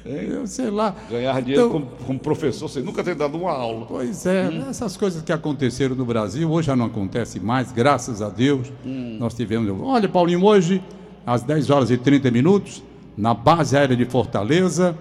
Eu 0.03 0.47
sei 0.47 0.71
lá. 0.71 0.95
Ganhar 1.11 1.39
dinheiro 1.41 1.67
Então- 1.67 1.71
como, 1.71 1.85
como 2.07 2.19
professor 2.19 2.67
sem 2.67 2.81
nunca 2.81 3.03
ter 3.03 3.13
dado 3.13 3.37
uma 3.37 3.51
aula. 3.51 3.85
Pois 3.85 4.25
é, 4.25 4.49
essas 4.67 4.97
coisas 4.97 5.21
que 5.21 5.31
aconteceram 5.31 5.95
no 5.95 6.05
Brasil, 6.05 6.49
hoje 6.49 6.67
já 6.67 6.75
não 6.75 6.85
acontece 6.87 7.39
mais, 7.39 7.71
graças 7.71 8.19
a 8.19 8.29
Deus. 8.29 8.67
Nós 8.83 9.35
tivemos. 9.35 9.71
Olha, 9.83 10.09
Paulinho, 10.09 10.43
hoje, 10.43 10.81
às 11.23 11.43
10 11.43 11.69
horas 11.69 11.91
e 11.91 11.97
30 11.97 12.31
minutos, 12.31 12.81
na 13.15 13.35
base 13.35 13.77
aérea 13.77 13.95
de 13.95 14.05
Fortaleza, 14.05 14.97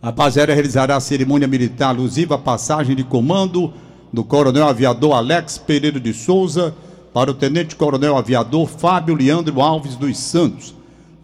a 0.00 0.10
base 0.10 0.40
aérea 0.40 0.54
realizará 0.54 0.96
a 0.96 1.00
cerimônia 1.00 1.46
militar 1.46 1.90
alusiva 1.90 2.36
à 2.36 2.38
passagem 2.38 2.96
de 2.96 3.04
comando 3.04 3.74
do 4.12 4.22
coronel 4.22 4.68
aviador 4.68 5.14
Alex 5.14 5.56
Pereira 5.58 5.98
de 5.98 6.12
Souza 6.12 6.74
para 7.14 7.30
o 7.30 7.34
tenente 7.34 7.74
coronel 7.74 8.16
aviador 8.16 8.68
Fábio 8.68 9.14
Leandro 9.14 9.60
Alves 9.60 9.96
dos 9.96 10.18
Santos. 10.18 10.74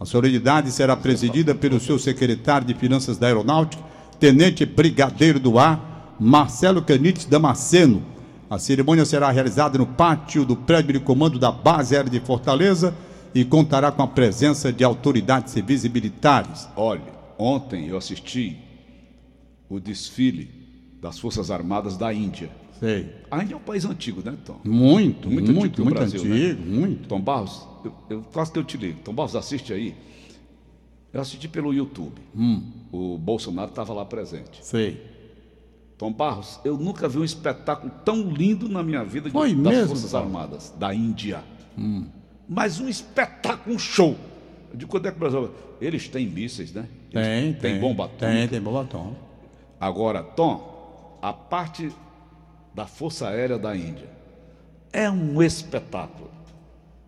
A 0.00 0.04
solenidade 0.04 0.70
será 0.70 0.96
presidida 0.96 1.54
pelo 1.54 1.80
seu 1.80 1.98
secretário 1.98 2.66
de 2.66 2.74
Finanças 2.74 3.18
da 3.18 3.26
Aeronáutica, 3.26 3.82
tenente 4.18 4.64
brigadeiro 4.64 5.38
do 5.38 5.58
ar, 5.58 6.16
Marcelo 6.18 6.82
Canites 6.82 7.24
Damasceno. 7.24 8.02
A 8.48 8.58
cerimônia 8.58 9.04
será 9.04 9.30
realizada 9.30 9.76
no 9.76 9.86
pátio 9.86 10.44
do 10.44 10.56
prédio 10.56 10.94
de 10.94 11.00
comando 11.00 11.38
da 11.38 11.52
base 11.52 11.94
aérea 11.94 12.10
de 12.10 12.20
Fortaleza 12.20 12.94
e 13.34 13.44
contará 13.44 13.92
com 13.92 14.02
a 14.02 14.06
presença 14.06 14.72
de 14.72 14.82
autoridades 14.82 15.52
civis 15.52 15.84
e 15.84 15.88
militares. 15.88 16.66
Olha, 16.74 17.12
ontem 17.38 17.88
eu 17.88 17.98
assisti 17.98 18.56
o 19.68 19.78
desfile 19.78 20.50
das 21.00 21.18
Forças 21.18 21.50
Armadas 21.50 21.96
da 21.96 22.12
Índia. 22.12 22.50
Sei. 22.78 23.12
A 23.30 23.42
Índia 23.42 23.54
é 23.54 23.56
um 23.56 23.60
país 23.60 23.84
antigo, 23.84 24.22
né, 24.24 24.36
Tom? 24.44 24.60
Muito, 24.64 25.28
Muito 25.30 25.52
muito, 25.52 25.66
antigo 25.66 25.84
muito, 25.84 25.94
Brasil, 25.98 26.20
antigo, 26.22 26.62
muito. 26.66 27.08
Tom 27.08 27.20
Barros, 27.20 27.66
eu, 27.84 27.92
eu 28.10 28.22
quase 28.32 28.52
que 28.52 28.58
eu 28.58 28.64
te 28.64 28.76
ligo. 28.76 29.00
Tom 29.04 29.12
Barros, 29.14 29.34
assiste 29.36 29.72
aí. 29.72 29.94
Eu 31.12 31.20
assisti 31.20 31.48
pelo 31.48 31.72
YouTube. 31.74 32.20
Hum. 32.36 32.62
O 32.92 33.18
Bolsonaro 33.18 33.70
estava 33.70 33.92
lá 33.92 34.04
presente. 34.04 34.64
Sei. 34.64 35.02
Tom 35.96 36.12
Barros, 36.12 36.60
eu 36.64 36.76
nunca 36.78 37.08
vi 37.08 37.18
um 37.18 37.24
espetáculo 37.24 37.90
tão 38.04 38.30
lindo 38.30 38.68
na 38.68 38.82
minha 38.82 39.02
vida 39.04 39.28
de- 39.28 39.32
Foi 39.32 39.52
das 39.54 39.72
mesmo, 39.72 39.88
Forças 39.88 40.12
Paulo? 40.12 40.26
Armadas, 40.26 40.72
da 40.78 40.94
Índia. 40.94 41.42
Mas 42.48 42.78
um 42.78 42.88
espetáculo, 42.88 43.74
um 43.74 43.78
show. 43.78 44.16
De 44.72 44.86
quando 44.86 45.06
é 45.06 45.10
que 45.10 45.16
o 45.16 45.20
Brasil. 45.20 45.50
Eles 45.80 46.08
têm 46.08 46.26
mísseis, 46.26 46.72
né? 46.72 46.86
Eles 47.12 47.26
Tem, 47.26 47.54
tem. 47.54 47.80
bomba 47.80 48.04
atômica. 48.04 48.26
Tem, 48.38 48.48
tem 48.48 48.60
bomba 48.60 48.82
atômica. 48.82 49.16
Agora, 49.80 50.22
Tom, 50.22 51.18
a 51.22 51.32
parte 51.32 51.90
da 52.74 52.86
Força 52.86 53.28
Aérea 53.28 53.58
da 53.58 53.74
Índia 53.76 54.08
é 54.92 55.10
um 55.10 55.42
espetáculo. 55.42 56.30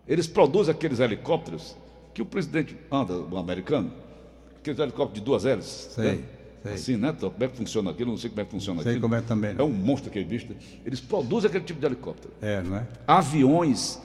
Eles 0.07 0.27
produzem 0.27 0.73
aqueles 0.73 0.99
helicópteros 0.99 1.75
que 2.13 2.21
o 2.21 2.25
presidente 2.25 2.75
anda, 2.91 3.13
o 3.17 3.37
americano, 3.37 3.91
aqueles 4.59 4.79
helicópteros 4.79 5.19
de 5.19 5.21
duas 5.25 5.45
hélices. 5.45 5.93
Sei, 5.93 6.03
né? 6.03 6.23
sei. 6.63 6.73
Assim, 6.73 6.97
né? 6.97 7.15
Como 7.19 7.33
é 7.39 7.47
que 7.47 7.57
funciona 7.57 7.89
aquilo? 7.91 8.11
Não 8.11 8.17
sei 8.17 8.29
como 8.29 8.41
é 8.41 8.45
que 8.45 8.51
funciona 8.51 8.83
Sei 8.83 8.91
aquilo. 8.91 9.01
como 9.03 9.15
é 9.15 9.21
também, 9.21 9.51
É 9.51 9.53
não. 9.53 9.65
um 9.67 9.71
monstro 9.73 10.09
aquele 10.09 10.25
bicho. 10.25 10.47
né? 10.49 10.55
Eles 10.85 10.99
produzem 10.99 11.47
aquele 11.49 11.63
tipo 11.63 11.79
de 11.79 11.85
helicóptero. 11.85 12.33
É, 12.41 12.61
não 12.61 12.77
é? 12.77 12.87
Aviões. 13.07 13.99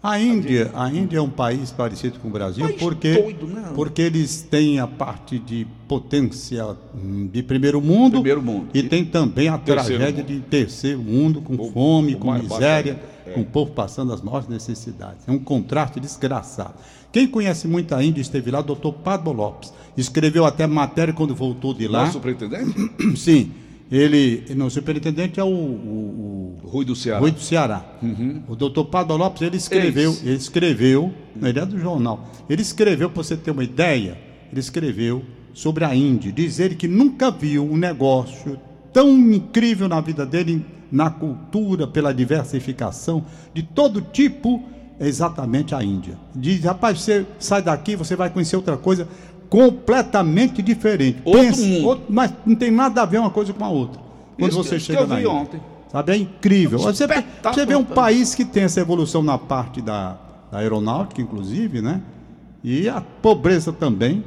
A 0.00 0.18
Índia, 0.20 0.70
a 0.74 0.88
Índia 0.88 1.18
é 1.18 1.20
um 1.20 1.28
país 1.28 1.72
parecido 1.72 2.20
com 2.20 2.28
o 2.28 2.30
Brasil 2.30 2.64
País 2.64 2.78
porque, 2.78 3.14
doido, 3.20 3.48
né? 3.48 3.72
porque 3.74 4.00
eles 4.02 4.42
têm 4.48 4.78
a 4.78 4.86
parte 4.86 5.40
de 5.40 5.66
potência 5.88 6.64
hum, 6.94 7.28
de 7.32 7.42
primeiro 7.42 7.80
mundo, 7.80 8.12
Primeiro 8.20 8.40
mundo. 8.40 8.68
e 8.72 8.82
tem 8.84 9.04
também 9.04 9.48
a 9.48 9.58
tragédia 9.58 10.22
mundo. 10.22 10.26
de 10.26 10.40
terceiro 10.40 11.00
mundo, 11.02 11.40
com 11.40 11.54
O- 11.56 11.72
fome, 11.72 12.14
o 12.14 12.18
com 12.18 12.32
miséria, 12.32 13.00
é. 13.26 13.30
com 13.32 13.40
o 13.40 13.44
povo 13.44 13.72
passando 13.72 14.12
as 14.12 14.22
maiores 14.22 14.46
necessidades. 14.48 15.26
É 15.26 15.32
um 15.32 15.38
contraste 15.40 15.98
desgraçado. 15.98 16.74
Quem 17.10 17.26
conhece 17.26 17.66
muito 17.66 17.92
a 17.92 18.02
Índia 18.04 18.20
esteve 18.20 18.52
lá, 18.52 18.60
doutor 18.62 18.92
Pablo 18.92 19.32
Lopes. 19.32 19.72
Escreveu 19.96 20.44
até 20.44 20.64
matéria 20.64 21.12
quando 21.12 21.34
voltou 21.34 21.74
de 21.74 21.88
lá. 21.88 22.02
Nosso 22.02 22.12
superintendente? 22.12 22.72
Sim, 23.16 23.50
ele, 23.90 24.44
não, 24.54 24.66
o 24.66 24.70
superintendente 24.70 25.40
é 25.40 25.44
o- 25.44 25.46
o- 25.48 26.58
o 26.62 26.68
Rui 26.68 26.84
do 26.84 26.94
Ceará. 26.94 27.20
Rui 27.20 27.30
do 27.30 27.40
Ceará. 27.40 27.84
O 28.48 28.54
doutor 28.54 28.84
Pablo 28.86 29.16
Lopes, 29.16 29.42
ele 29.42 29.56
escreveu, 29.56 30.10
Ex. 30.10 30.22
ele 30.22 30.34
escreveu, 30.36 31.12
ele 31.42 31.58
é 31.58 31.64
do 31.66 31.78
jornal, 31.78 32.28
ele 32.48 32.62
escreveu, 32.62 33.08
para 33.10 33.22
você 33.22 33.36
ter 33.36 33.50
uma 33.50 33.64
ideia, 33.64 34.18
ele 34.50 34.60
escreveu 34.60 35.22
sobre 35.54 35.84
a 35.84 35.94
Índia, 35.94 36.30
diz 36.30 36.58
ele 36.60 36.74
que 36.74 36.86
nunca 36.86 37.30
viu 37.30 37.64
um 37.64 37.76
negócio 37.76 38.58
tão 38.92 39.10
incrível 39.32 39.88
na 39.88 40.00
vida 40.00 40.24
dele, 40.26 40.64
na 40.90 41.10
cultura, 41.10 41.86
pela 41.86 42.12
diversificação, 42.14 43.24
de 43.54 43.62
todo 43.62 44.00
tipo, 44.00 44.62
exatamente 45.00 45.74
a 45.74 45.82
Índia. 45.82 46.18
Diz, 46.34 46.64
rapaz, 46.64 47.00
você 47.00 47.26
sai 47.38 47.62
daqui, 47.62 47.94
você 47.96 48.16
vai 48.16 48.30
conhecer 48.30 48.56
outra 48.56 48.76
coisa 48.76 49.08
completamente 49.48 50.62
diferente. 50.62 51.18
Outro 51.24 51.56
mundo. 51.64 51.86
outro- 51.86 52.04
mas 52.08 52.32
não 52.46 52.54
tem 52.54 52.70
nada 52.70 53.02
a 53.02 53.06
ver 53.06 53.18
uma 53.18 53.30
coisa 53.30 53.52
com 53.52 53.64
a 53.64 53.68
outra. 53.68 54.00
Quando 54.38 54.50
Isso 54.52 54.62
você 54.62 54.74
que 54.76 54.80
chega 54.80 55.00
eu 55.00 55.06
na 55.06 55.16
vi 55.16 55.26
ontem. 55.26 55.60
Sabe, 55.90 56.12
é 56.12 56.16
incrível. 56.16 56.78
Você, 56.78 57.04
espetáculo. 57.04 57.54
você 57.54 57.66
vê 57.66 57.74
um 57.74 57.84
país 57.84 58.34
que 58.34 58.44
tem 58.44 58.64
essa 58.64 58.78
evolução 58.80 59.22
na 59.22 59.38
parte 59.38 59.80
da, 59.80 60.18
da 60.52 60.58
aeronáutica, 60.58 61.20
inclusive, 61.22 61.80
né? 61.80 62.02
E 62.62 62.88
a 62.88 63.00
pobreza 63.00 63.72
também. 63.72 64.22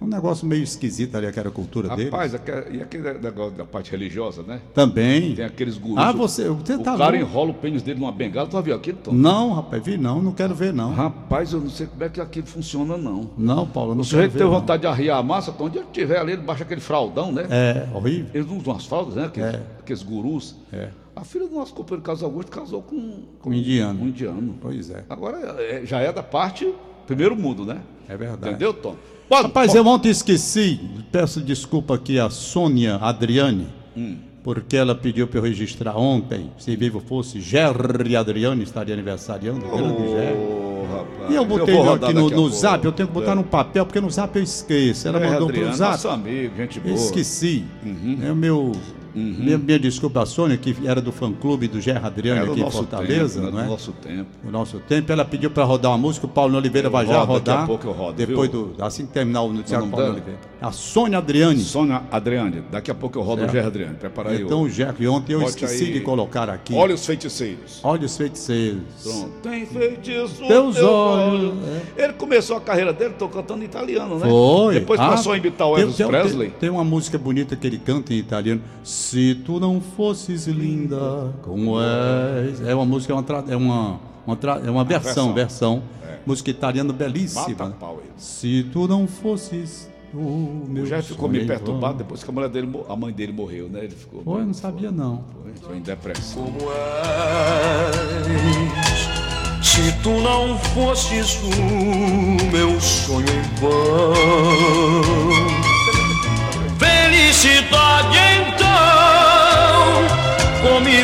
Um 0.00 0.06
negócio 0.06 0.46
meio 0.46 0.62
esquisito 0.62 1.14
ali, 1.16 1.26
aquela 1.26 1.50
cultura 1.50 1.94
dele. 1.94 2.08
Rapaz, 2.10 2.32
e 2.70 2.80
aquele 2.80 3.12
negócio 3.18 3.52
da 3.52 3.64
parte 3.66 3.90
religiosa, 3.90 4.42
né? 4.42 4.60
Também. 4.72 5.34
Tem 5.34 5.44
aqueles 5.44 5.76
gurus. 5.76 5.98
Ah, 5.98 6.10
você, 6.10 6.48
você 6.48 6.74
o 6.74 6.78
tá 6.78 6.96
cara 6.96 7.16
louco. 7.18 7.30
enrola 7.30 7.50
o 7.50 7.54
pênis 7.54 7.82
dele 7.82 8.00
numa 8.00 8.10
bengala. 8.10 8.48
Tu 8.48 8.52
já 8.52 8.60
viu 8.62 8.74
aquilo, 8.74 8.98
Tom? 8.98 9.12
Não, 9.12 9.52
rapaz, 9.52 9.84
vi 9.84 9.98
não, 9.98 10.22
não 10.22 10.32
quero 10.32 10.54
ver 10.54 10.72
não. 10.72 10.94
Rapaz, 10.94 11.52
eu 11.52 11.60
não 11.60 11.68
sei 11.68 11.86
como 11.86 12.02
é 12.02 12.08
que 12.08 12.20
aquilo 12.20 12.46
funciona, 12.46 12.96
não. 12.96 13.30
Não, 13.36 13.66
Paulo, 13.66 13.94
não 13.94 14.00
O 14.00 14.04
sujeito 14.04 14.32
tem 14.32 14.42
não. 14.42 14.50
vontade 14.52 14.80
de 14.82 14.86
arriar 14.86 15.18
a 15.18 15.22
massa, 15.22 15.52
Tom, 15.52 15.64
onde 15.66 15.78
ele 15.78 15.86
tiver 15.92 16.18
ali, 16.18 16.32
ele 16.32 16.42
baixa 16.42 16.64
aquele 16.64 16.80
fraldão, 16.80 17.30
né? 17.30 17.46
É, 17.50 17.86
horrível. 17.94 18.30
Eles 18.32 18.46
usam 18.46 18.72
umas 18.72 18.86
fraldas, 18.86 19.14
né? 19.16 19.26
Aqueles, 19.26 19.60
aqueles 19.80 20.02
gurus. 20.02 20.56
É. 20.72 20.88
A 21.14 21.24
filha 21.24 21.46
do 21.46 21.54
nosso 21.54 21.74
companheiro 21.74 22.02
Carlos 22.02 22.22
Augusto 22.22 22.50
casou 22.50 22.80
com, 22.82 23.24
Com 23.40 23.50
um 23.50 23.52
indiano. 23.52 24.02
um 24.02 24.08
indiano. 24.08 24.54
Pois 24.62 24.88
é. 24.88 25.04
Agora 25.10 25.36
é, 25.60 25.82
já 25.84 26.00
é 26.00 26.10
da 26.10 26.22
parte 26.22 26.72
primeiro 27.06 27.36
mundo, 27.36 27.66
né? 27.66 27.80
É 28.10 28.16
verdade. 28.16 28.48
Entendeu, 28.48 28.74
Tom? 28.74 28.96
Pode- 29.28 29.42
Rapaz, 29.44 29.68
pode- 29.68 29.78
eu 29.78 29.86
ontem 29.86 30.10
esqueci, 30.10 30.80
peço 31.12 31.40
desculpa 31.40 31.94
aqui 31.94 32.18
a 32.18 32.28
Sônia 32.28 32.96
Adriane, 32.96 33.68
Hum. 33.96 34.16
porque 34.42 34.76
ela 34.76 34.94
pediu 34.94 35.28
para 35.28 35.38
eu 35.38 35.42
registrar 35.44 35.96
ontem, 35.96 36.50
se 36.58 36.74
vivo 36.74 36.98
fosse 37.00 37.40
Jerry 37.40 38.16
Adriane, 38.16 38.64
estaria 38.64 38.92
aniversariando, 38.94 39.60
grande 39.60 40.08
Jerry. 40.08 40.34
Ô, 40.36 40.86
rapaz, 40.92 41.30
E 41.30 41.34
eu 41.36 41.44
botei 41.44 41.74
rodar 41.76 42.10
aqui 42.10 42.18
no, 42.18 42.28
no 42.28 42.34
pouco. 42.34 42.50
zap, 42.50 42.84
eu 42.84 42.90
tenho 42.90 43.06
que 43.08 43.14
botar 43.14 43.32
É. 43.32 43.34
no 43.36 43.44
papel, 43.44 43.86
porque 43.86 44.00
no 44.00 44.10
zap 44.10 44.36
eu 44.36 44.42
esqueço. 44.42 45.06
Ela 45.06 45.20
É, 45.20 45.30
mandou 45.30 45.48
Adriano, 45.48 45.68
pro 45.68 45.76
zap. 45.78 45.90
Nosso 45.92 46.08
amigo, 46.08 46.56
gente 46.56 46.78
Eu 46.78 46.82
boa. 46.84 46.96
esqueci. 46.96 47.64
Uhum. 47.86 48.18
É 48.26 48.32
o 48.32 48.36
meu. 48.36 48.72
Minha, 49.14 49.58
minha 49.58 49.78
desculpa 49.78 50.22
a 50.22 50.26
Sônia, 50.26 50.56
que 50.56 50.74
era 50.84 51.00
do 51.00 51.10
fã 51.12 51.32
clube 51.32 51.66
do 51.68 51.80
Gerra 51.80 52.06
Adriane 52.08 52.40
Era 52.40 52.50
aqui 52.52 52.60
em 52.60 52.70
Fortaleza, 52.70 53.40
tempo, 53.40 53.52
não 53.52 53.60
é? 53.60 53.64
Do 53.64 53.70
nosso 53.70 53.92
tempo. 53.92 54.26
no 54.44 54.50
nosso 54.50 54.78
tempo. 54.80 55.12
Ela 55.12 55.24
pediu 55.24 55.50
para 55.50 55.64
rodar 55.64 55.90
uma 55.90 55.98
música, 55.98 56.26
o 56.26 56.28
Paulo 56.28 56.56
Oliveira 56.56 56.88
Eu 56.88 56.92
vai 56.92 57.06
já 57.06 57.20
rodo, 57.20 57.32
daqui 57.40 57.50
a 57.50 57.52
rodar. 57.54 57.66
pouco 57.66 57.86
eu 57.86 57.92
rodo, 57.92 58.16
depois 58.16 58.50
viu? 58.50 58.72
do. 58.76 58.84
Assim 58.84 59.06
que 59.06 59.12
terminar 59.12 59.42
o 59.42 59.52
noticiário 59.52 59.86
O 59.86 59.90
do 59.90 59.96
nome 59.96 60.02
Paulo 60.04 60.20
dela? 60.20 60.26
Oliveira. 60.36 60.50
A 60.62 60.72
Sônia 60.72 61.18
Adriane. 61.18 61.60
Sônia 61.60 62.02
Adriane, 62.10 62.62
daqui 62.70 62.90
a 62.90 62.94
pouco 62.94 63.18
eu 63.18 63.22
rodo 63.22 63.40
Certo. 63.40 63.50
o 63.50 63.54
Gerra 63.54 63.66
Adriane. 63.68 63.94
Prepara 63.94 64.30
aí. 64.30 64.42
Então 64.42 64.62
o 64.62 64.68
Gerry, 64.68 65.08
ontem 65.08 65.32
eu 65.32 65.40
Bote 65.40 65.50
esqueci 65.50 65.84
aí. 65.84 65.92
de 65.94 66.00
colocar 66.00 66.48
aqui. 66.50 66.74
Olha 66.74 66.94
os 66.94 67.04
feiticeiros. 67.04 67.80
Olha 67.82 68.04
os 68.04 68.16
feiticeiros. 68.16 68.80
Pronto. 69.02 69.30
Tem 69.42 69.66
feitiço. 69.66 70.46
Teus 70.46 70.76
teu 70.76 70.88
olhos, 70.88 71.54
Ele 71.96 72.12
começou 72.12 72.56
a 72.56 72.60
carreira 72.60 72.92
dele, 72.92 73.14
tô 73.18 73.28
cantando 73.28 73.64
italiano, 73.64 74.18
né? 74.18 74.28
Foi. 74.28 74.74
Depois 74.74 75.00
Ah, 75.00 75.08
passou 75.10 75.32
a 75.32 75.36
imitar 75.38 75.66
o 75.68 75.78
Elvis 75.78 75.96
tem- 75.96 76.06
Presley. 76.06 76.50
Tem, 76.50 76.58
tem 76.60 76.70
uma 76.70 76.84
música 76.84 77.16
bonita 77.18 77.56
que 77.56 77.66
ele 77.66 77.78
canta 77.78 78.12
em 78.12 78.18
italiano. 78.18 78.60
Se 79.00 79.34
tu 79.34 79.58
não 79.58 79.80
fosses 79.80 80.46
linda 80.46 81.32
como 81.42 81.80
és. 81.80 82.60
É 82.60 82.74
uma 82.74 82.84
música, 82.84 83.12
é 83.14 83.16
uma, 83.16 83.22
tra- 83.22 83.44
é 83.48 83.56
uma, 83.56 83.98
uma 84.26 84.36
tra- 84.36 84.60
é 84.64 84.70
uma 84.70 84.84
versão, 84.84 85.32
versão. 85.32 85.82
Música 86.26 86.50
italiana 86.50 86.92
belíssima. 86.92 87.48
Mata 87.48 87.64
né? 87.68 87.74
pau 87.80 87.98
ele. 88.02 88.12
Se 88.18 88.62
tu 88.70 88.86
não 88.86 89.06
fosses 89.08 89.88
o 90.12 90.66
meu 90.68 90.84
O 90.84 90.86
Gerra 90.86 91.02
ficou 91.02 91.28
meio 91.30 91.44
em 91.44 91.46
perturbado 91.46 91.96
depois 91.98 92.22
que 92.22 92.28
a, 92.28 92.32
mulher 92.32 92.50
dele, 92.50 92.70
a 92.88 92.94
mãe 92.94 93.10
dele 93.12 93.32
morreu, 93.32 93.68
né? 93.70 93.84
Ele 93.84 93.94
ficou. 93.96 94.22
Pô, 94.22 94.38
eu 94.38 94.44
não 94.46 94.52
sabia 94.54 94.90
não. 94.92 95.24
Foi, 95.42 95.52
foi 95.66 95.76
em 95.78 95.80
depressão. 95.80 96.42
como 96.44 96.58
és. 96.70 98.20
Se 99.66 99.92
tu 100.02 100.10
não 100.20 100.58
fosses 100.58 101.38
o 101.42 102.50
meu 102.52 102.78
sonho 102.80 103.26
em 103.28 103.60
vão, 103.60 104.12
felicidade 106.78 108.18
então 108.40 108.49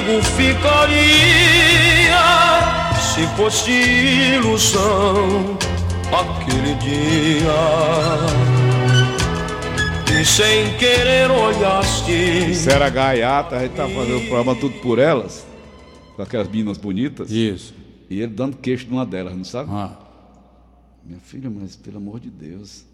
comigo 0.06 0.22
ficaria. 0.22 0.96
Se 3.14 3.26
fosse 3.36 3.70
ilusão 4.36 5.58
aquele 6.12 6.74
dia. 6.76 7.52
E 10.18 10.24
sem 10.24 10.76
querer 10.78 11.30
olhaste 11.30 12.54
Sera 12.54 12.88
Gaiata, 12.88 13.56
a 13.56 13.60
gente 13.60 13.72
tá 13.74 13.86
fazendo 13.88 14.16
o 14.18 14.20
programa 14.28 14.54
Tudo 14.54 14.74
por 14.80 14.98
Elas, 14.98 15.44
com 16.14 16.22
aquelas 16.22 16.48
meninas 16.48 16.78
bonitas. 16.78 17.30
Isso. 17.30 17.74
E 18.08 18.20
ele 18.20 18.32
dando 18.32 18.56
queixo 18.56 18.86
de 18.86 18.92
uma 18.92 19.04
delas, 19.04 19.36
não 19.36 19.44
sabe? 19.44 19.68
Ah, 19.72 19.90
Minha 21.04 21.18
filha, 21.20 21.50
mas 21.50 21.76
pelo 21.76 21.98
amor 21.98 22.20
de 22.20 22.30
Deus. 22.30 22.86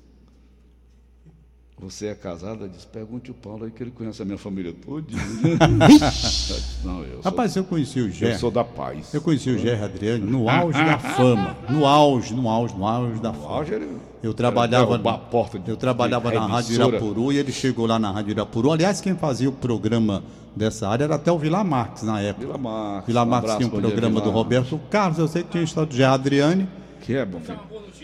Você 1.82 2.06
é 2.06 2.14
casada? 2.14 2.68
Diz, 2.68 2.84
pergunte 2.84 3.30
o 3.32 3.34
Paulo 3.34 3.64
aí 3.64 3.70
que 3.72 3.82
ele 3.82 3.90
conhece 3.90 4.22
a 4.22 4.24
minha 4.24 4.38
família 4.38 4.72
toda. 4.86 5.04
não, 6.84 7.02
eu 7.02 7.14
sou, 7.14 7.22
Rapaz, 7.24 7.56
eu 7.56 7.64
conheci 7.64 8.00
o 8.00 8.06
eu 8.06 8.12
Gerry. 8.12 8.38
sou 8.38 8.50
da 8.52 8.62
paz. 8.62 9.12
Eu 9.12 9.20
conheci 9.20 9.50
o 9.50 9.58
Gerry 9.58 9.82
Adriano 9.82 10.24
no 10.26 10.48
auge 10.48 10.78
da 10.78 10.98
fama. 10.98 11.56
No 11.68 11.84
auge, 11.84 12.34
no 12.34 12.48
auge, 12.48 12.74
no 12.76 12.86
auge 12.86 13.20
da 13.20 13.32
fama. 13.32 13.48
auge 13.56 13.74
ele- 13.74 13.96
Eu 14.22 14.32
trabalhava, 14.32 14.84
era 14.84 14.92
derrubar 14.92 15.14
a 15.14 15.18
porta 15.18 15.58
de- 15.58 15.68
eu 15.70 15.76
trabalhava 15.76 16.30
de 16.30 16.36
na 16.36 16.46
Rádio. 16.46 16.74
Irapuru 16.74 17.32
e 17.32 17.38
ele 17.38 17.50
chegou 17.50 17.84
lá 17.86 17.98
na 17.98 18.12
Rádio 18.12 18.30
Irapuru. 18.30 18.70
Aliás, 18.70 19.00
quem 19.00 19.16
fazia 19.16 19.48
o 19.48 19.52
programa 19.52 20.22
dessa 20.54 20.88
área 20.88 21.02
era 21.04 21.16
até 21.16 21.32
o 21.32 21.38
Vila 21.38 21.64
Marques 21.64 22.04
na 22.04 22.20
época. 22.20 22.46
Vila 22.46 22.58
Marques. 22.58 23.06
Vila 23.08 23.22
um 23.24 23.26
Marques 23.26 23.50
abraço 23.50 23.56
tinha 23.58 23.66
um 23.66 23.70
Vila 23.80 23.90
programa 23.90 24.20
do 24.20 24.26
Marques. 24.26 24.34
Roberto 24.34 24.80
Carlos, 24.88 25.18
eu 25.18 25.26
sei 25.26 25.42
que 25.42 25.48
tinha 25.50 25.62
a 25.62 25.64
história 25.64 25.88
do 25.88 25.96
Gerry 25.96 26.14
Adriane. 26.14 26.68
Que 27.00 27.16
é, 27.16 27.24
Bonfim? 27.26 27.54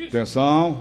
Atenção. 0.08 0.76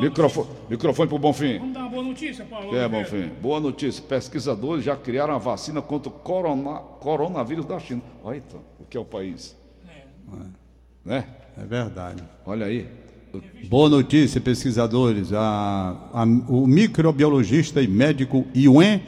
Microfone, 0.00 0.48
microfone 0.70 1.08
pro 1.08 1.18
Bonfim. 1.18 1.58
Vamos 1.58 1.74
dar 1.74 1.80
uma 1.80 1.88
boa 1.90 2.02
notícia, 2.02 2.44
Paulo. 2.44 2.66
É, 2.76 2.86
Oliveira. 2.86 2.88
Bonfim? 2.88 3.30
Boa 3.40 3.60
notícia. 3.60 4.02
Pesquisadores 4.02 4.84
já 4.84 4.96
criaram 4.96 5.34
a 5.34 5.38
vacina 5.38 5.80
contra 5.82 6.08
o 6.08 6.12
corona- 6.12 6.80
coronavírus 7.00 7.64
da 7.64 7.78
China. 7.78 8.02
Olha 8.24 8.36
então, 8.38 8.60
o 8.80 8.84
que 8.84 8.96
é 8.96 9.00
o 9.00 9.04
país. 9.04 9.54
Né? 11.04 11.24
É 11.58 11.64
verdade. 11.64 12.22
Olha 12.46 12.66
aí. 12.66 12.86
Boa 13.68 13.88
notícia, 13.88 14.40
pesquisadores. 14.40 15.32
A- 15.32 15.96
a- 16.12 16.24
o 16.48 16.66
microbiologista 16.66 17.80
e 17.80 17.88
médico 17.88 18.44
Yuen 18.54 19.02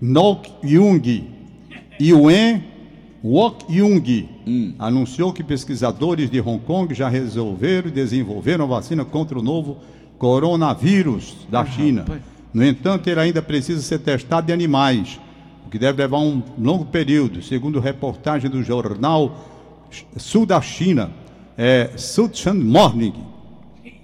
Nok 0.00 0.50
Jung, 0.64 1.30
Yuen 2.00 2.64
Wok 3.24 3.66
Jung, 3.72 4.28
anunciou 4.80 5.32
que 5.32 5.44
pesquisadores 5.44 6.28
de 6.28 6.40
Hong 6.40 6.58
Kong 6.64 6.92
já 6.92 7.08
resolveram 7.08 7.88
e 7.88 7.92
desenvolveram 7.92 8.64
a 8.64 8.68
vacina 8.68 9.04
contra 9.04 9.38
o 9.38 9.42
novo 9.42 9.76
coronavírus 9.76 10.01
da 11.50 11.66
China. 11.66 12.04
No 12.54 12.64
entanto, 12.64 13.08
ele 13.08 13.18
ainda 13.18 13.42
precisa 13.42 13.82
ser 13.82 13.98
testado 13.98 14.48
em 14.50 14.54
animais, 14.54 15.18
o 15.66 15.70
que 15.70 15.80
deve 15.80 16.00
levar 16.00 16.18
um 16.18 16.40
longo 16.56 16.84
período, 16.84 17.42
segundo 17.42 17.80
reportagem 17.80 18.48
do 18.48 18.62
jornal 18.62 19.48
Sul 20.16 20.46
da 20.46 20.60
China, 20.60 21.10
é, 21.58 21.90
Suchan 21.96 22.54
Morning, 22.54 23.14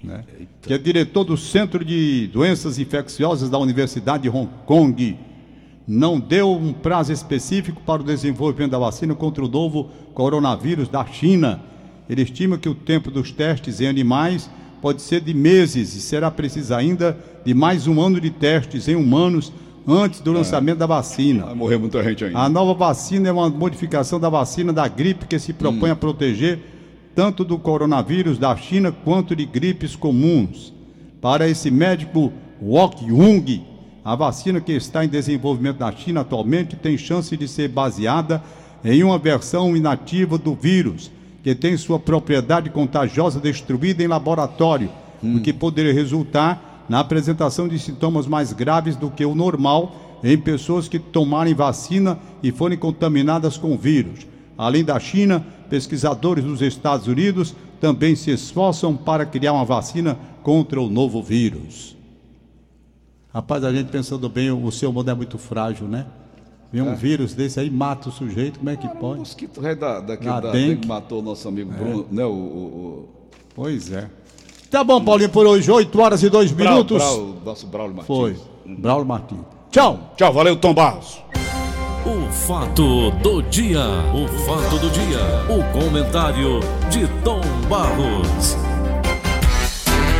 né, 0.03 0.25
que 0.61 0.73
é 0.73 0.77
diretor 0.77 1.23
do 1.23 1.37
Centro 1.37 1.85
de 1.85 2.29
Doenças 2.33 2.77
Infecciosas 2.77 3.49
da 3.49 3.57
Universidade 3.57 4.23
de 4.23 4.29
Hong 4.29 4.49
Kong, 4.65 5.17
não 5.87 6.19
deu 6.19 6.51
um 6.51 6.73
prazo 6.73 7.13
específico 7.13 7.81
para 7.85 8.01
o 8.01 8.05
desenvolvimento 8.05 8.71
da 8.71 8.77
vacina 8.77 9.15
contra 9.15 9.43
o 9.43 9.47
novo 9.47 9.89
coronavírus 10.13 10.89
da 10.89 11.05
China. 11.05 11.61
Ele 12.09 12.23
estima 12.23 12.57
que 12.57 12.67
o 12.67 12.75
tempo 12.75 13.09
dos 13.09 13.31
testes 13.31 13.79
em 13.79 13.87
animais 13.87 14.49
pode 14.81 15.01
ser 15.01 15.21
de 15.21 15.33
meses 15.33 15.95
e 15.95 16.01
será 16.01 16.31
preciso 16.31 16.73
ainda 16.73 17.17
de 17.45 17.53
mais 17.53 17.87
um 17.87 18.01
ano 18.01 18.19
de 18.19 18.29
testes 18.29 18.87
em 18.87 18.95
humanos 18.95 19.51
antes 19.87 20.19
do 20.19 20.31
lançamento 20.31 20.77
da 20.77 20.85
vacina. 20.85 21.45
Vai 21.45 21.55
morrer 21.55 21.77
muita 21.77 22.03
gente 22.03 22.25
ainda. 22.25 22.39
A 22.39 22.49
nova 22.49 22.73
vacina 22.73 23.29
é 23.29 23.31
uma 23.31 23.49
modificação 23.49 24.19
da 24.19 24.29
vacina 24.29 24.71
da 24.71 24.87
gripe 24.87 25.25
que 25.25 25.39
se 25.39 25.53
propõe 25.53 25.89
a 25.89 25.95
proteger 25.95 26.59
tanto 27.15 27.43
do 27.43 27.57
coronavírus 27.57 28.37
da 28.37 28.55
China 28.55 28.91
quanto 28.91 29.35
de 29.35 29.45
gripes 29.45 29.95
comuns. 29.95 30.73
Para 31.19 31.47
esse 31.49 31.69
médico 31.69 32.31
Wok 32.61 33.05
Jung, 33.05 33.65
a 34.03 34.15
vacina 34.15 34.61
que 34.61 34.71
está 34.71 35.03
em 35.03 35.09
desenvolvimento 35.09 35.79
na 35.79 35.91
China 35.91 36.21
atualmente 36.21 36.75
tem 36.75 36.97
chance 36.97 37.35
de 37.35 37.47
ser 37.47 37.67
baseada 37.67 38.41
em 38.83 39.03
uma 39.03 39.17
versão 39.17 39.75
inativa 39.75 40.37
do 40.37 40.55
vírus, 40.55 41.11
que 41.43 41.55
tem 41.55 41.77
sua 41.77 41.99
propriedade 41.99 42.69
contagiosa 42.69 43.39
destruída 43.39 44.03
em 44.03 44.07
laboratório, 44.07 44.89
o 45.21 45.39
que 45.41 45.53
poderia 45.53 45.93
resultar 45.93 46.85
na 46.89 46.99
apresentação 46.99 47.67
de 47.67 47.77
sintomas 47.77 48.25
mais 48.25 48.51
graves 48.51 48.95
do 48.95 49.11
que 49.11 49.25
o 49.25 49.35
normal 49.35 50.19
em 50.23 50.37
pessoas 50.37 50.87
que 50.87 50.99
tomarem 50.99 51.53
vacina 51.53 52.17
e 52.43 52.51
forem 52.51 52.77
contaminadas 52.77 53.57
com 53.57 53.73
o 53.73 53.77
vírus. 53.77 54.27
Além 54.57 54.83
da 54.83 54.99
China, 54.99 55.45
pesquisadores 55.69 56.43
dos 56.43 56.61
Estados 56.61 57.07
Unidos 57.07 57.55
também 57.79 58.15
se 58.15 58.31
esforçam 58.31 58.95
para 58.95 59.25
criar 59.25 59.53
uma 59.53 59.63
vacina 59.63 60.17
contra 60.43 60.81
o 60.81 60.89
novo 60.89 61.23
vírus. 61.23 61.95
Rapaz, 63.33 63.63
a 63.63 63.71
gente 63.71 63.89
pensando 63.89 64.27
bem, 64.27 64.51
o 64.51 64.71
seu 64.71 64.91
mundo 64.91 65.09
é 65.09 65.13
muito 65.13 65.37
frágil, 65.37 65.87
né? 65.87 66.05
Vem 66.71 66.81
um 66.83 66.95
vírus 66.95 67.33
desse 67.33 67.59
aí, 67.59 67.69
mata 67.69 68.09
o 68.09 68.11
sujeito, 68.11 68.59
como 68.59 68.69
é 68.69 68.75
que 68.75 68.85
O 68.85 68.89
pode? 68.91 69.19
mosquito 69.19 69.59
rei 69.59 69.75
da, 69.75 69.99
daqui 69.99 70.25
Na 70.25 70.39
da, 70.39 70.51
que 70.51 70.79
matou 70.87 71.19
o 71.19 71.21
nosso 71.23 71.47
amigo 71.47 71.71
Bruno, 71.71 72.05
né? 72.11 72.23
O, 72.25 72.29
o, 72.31 73.09
Pois 73.55 73.91
é. 73.91 74.07
Tá 74.69 74.83
bom, 74.83 75.03
Paulinho, 75.03 75.29
por 75.29 75.47
hoje, 75.47 75.69
8 75.71 75.99
horas 75.99 76.21
e 76.21 76.29
2 76.29 76.51
o 76.51 76.55
Brau- 76.55 76.71
minutos. 76.73 76.97
Brau- 76.97 77.35
nosso 77.43 77.65
Braulio 77.65 77.95
Martins. 77.95 78.15
Foi. 78.15 78.35
Braulio 78.67 79.05
Martins. 79.07 79.39
Tchau. 79.71 80.13
Tchau, 80.15 80.31
valeu, 80.31 80.55
Tom 80.55 80.73
Barros. 80.75 81.23
O 82.05 82.31
fato 82.31 83.11
do 83.23 83.41
dia, 83.43 83.81
o 84.13 84.27
fato 84.45 84.77
do 84.79 84.89
dia, 84.91 85.19
o 85.49 85.63
comentário 85.79 86.59
de 86.91 87.07
Tom 87.23 87.41
Barros. 87.67 88.55